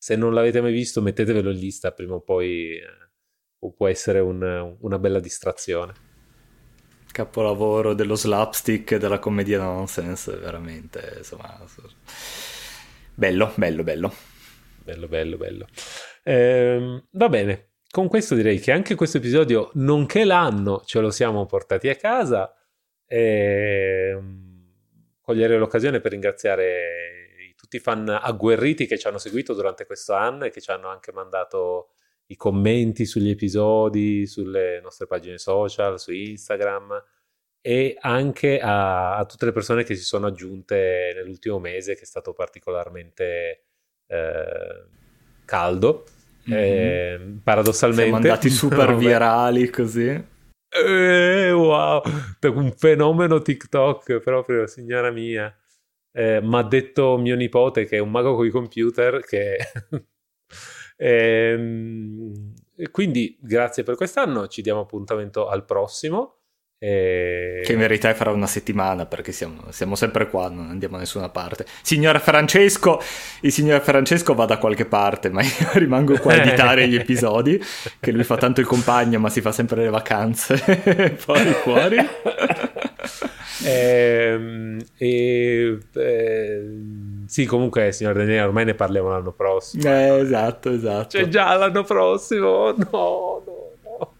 [0.00, 4.76] se non l'avete mai visto mettetevelo in lista prima o poi eh, può essere un,
[4.80, 5.92] una bella distrazione.
[7.12, 11.54] Capolavoro dello slapstick e della commedia nonsense, veramente, insomma,
[13.14, 14.14] bello, bello, bello.
[14.82, 15.66] Bello, bello, bello.
[16.22, 21.44] Eh, va bene, con questo direi che anche questo episodio, nonché l'anno, ce lo siamo
[21.44, 22.54] portati a casa.
[23.04, 24.18] Eh,
[25.20, 27.19] cogliere l'occasione per ringraziare
[27.70, 30.88] tutti i fan agguerriti che ci hanno seguito durante questo anno e che ci hanno
[30.88, 31.90] anche mandato
[32.26, 37.00] i commenti sugli episodi, sulle nostre pagine social, su Instagram
[37.60, 42.06] e anche a, a tutte le persone che si sono aggiunte nell'ultimo mese che è
[42.06, 43.66] stato particolarmente
[44.06, 44.84] eh,
[45.44, 46.06] caldo.
[46.50, 46.58] Mm-hmm.
[46.58, 50.38] Eh, paradossalmente siamo andati super virali così
[50.72, 52.00] eh, wow,
[52.42, 55.52] un fenomeno TikTok proprio, signora mia.
[56.12, 59.58] Eh, mi ha detto mio nipote che è un mago con i computer che...
[60.96, 62.54] ehm,
[62.90, 66.36] quindi grazie per quest'anno, ci diamo appuntamento al prossimo.
[66.82, 67.60] E...
[67.62, 71.28] Che in verità farà una settimana perché siamo, siamo, sempre qua, non andiamo da nessuna
[71.28, 71.66] parte.
[71.82, 72.98] Signor Francesco,
[73.42, 77.62] il signor Francesco va da qualche parte, ma io rimango qua a editare gli episodi,
[78.00, 80.56] che lui fa tanto il compagno ma si fa sempre le vacanze
[81.22, 81.98] poi fuori.
[83.64, 86.78] Ehm, e, e, eh,
[87.26, 89.82] sì, comunque, signor Daniele, ormai ne parliamo l'anno prossimo.
[89.84, 91.16] Eh, esatto, esatto.
[91.16, 94.14] C'è già l'anno prossimo, no, no, no.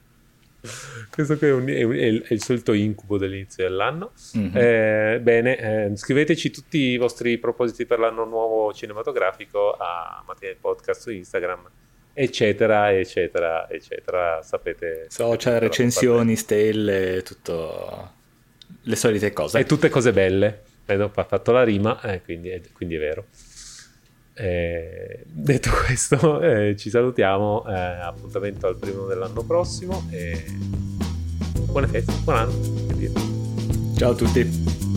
[1.10, 4.12] Questo qui è, un, è, è, il solito incubo dell'inizio dell'anno.
[4.36, 4.56] Mm-hmm.
[4.56, 11.00] Eh, bene, eh, scriveteci tutti i vostri propositi per l'anno nuovo cinematografico a Mattina Podcast
[11.00, 11.68] su Instagram
[12.12, 14.42] eccetera, eccetera, eccetera.
[14.42, 15.06] Sapete.
[15.08, 18.18] Social, recensioni, stelle, tutto
[18.82, 19.58] le solite cose.
[19.58, 20.62] E tutte cose belle.
[20.86, 23.26] Vedo, ha fatto la rima, eh, quindi, è, quindi, è, vero.
[24.34, 27.66] Eh, detto questo, eh, ci salutiamo.
[27.66, 30.06] Eh, appuntamento al primo dell'anno prossimo.
[30.10, 30.44] E
[31.66, 33.96] buone feste, buon anno.
[33.96, 34.89] Ciao a tutti.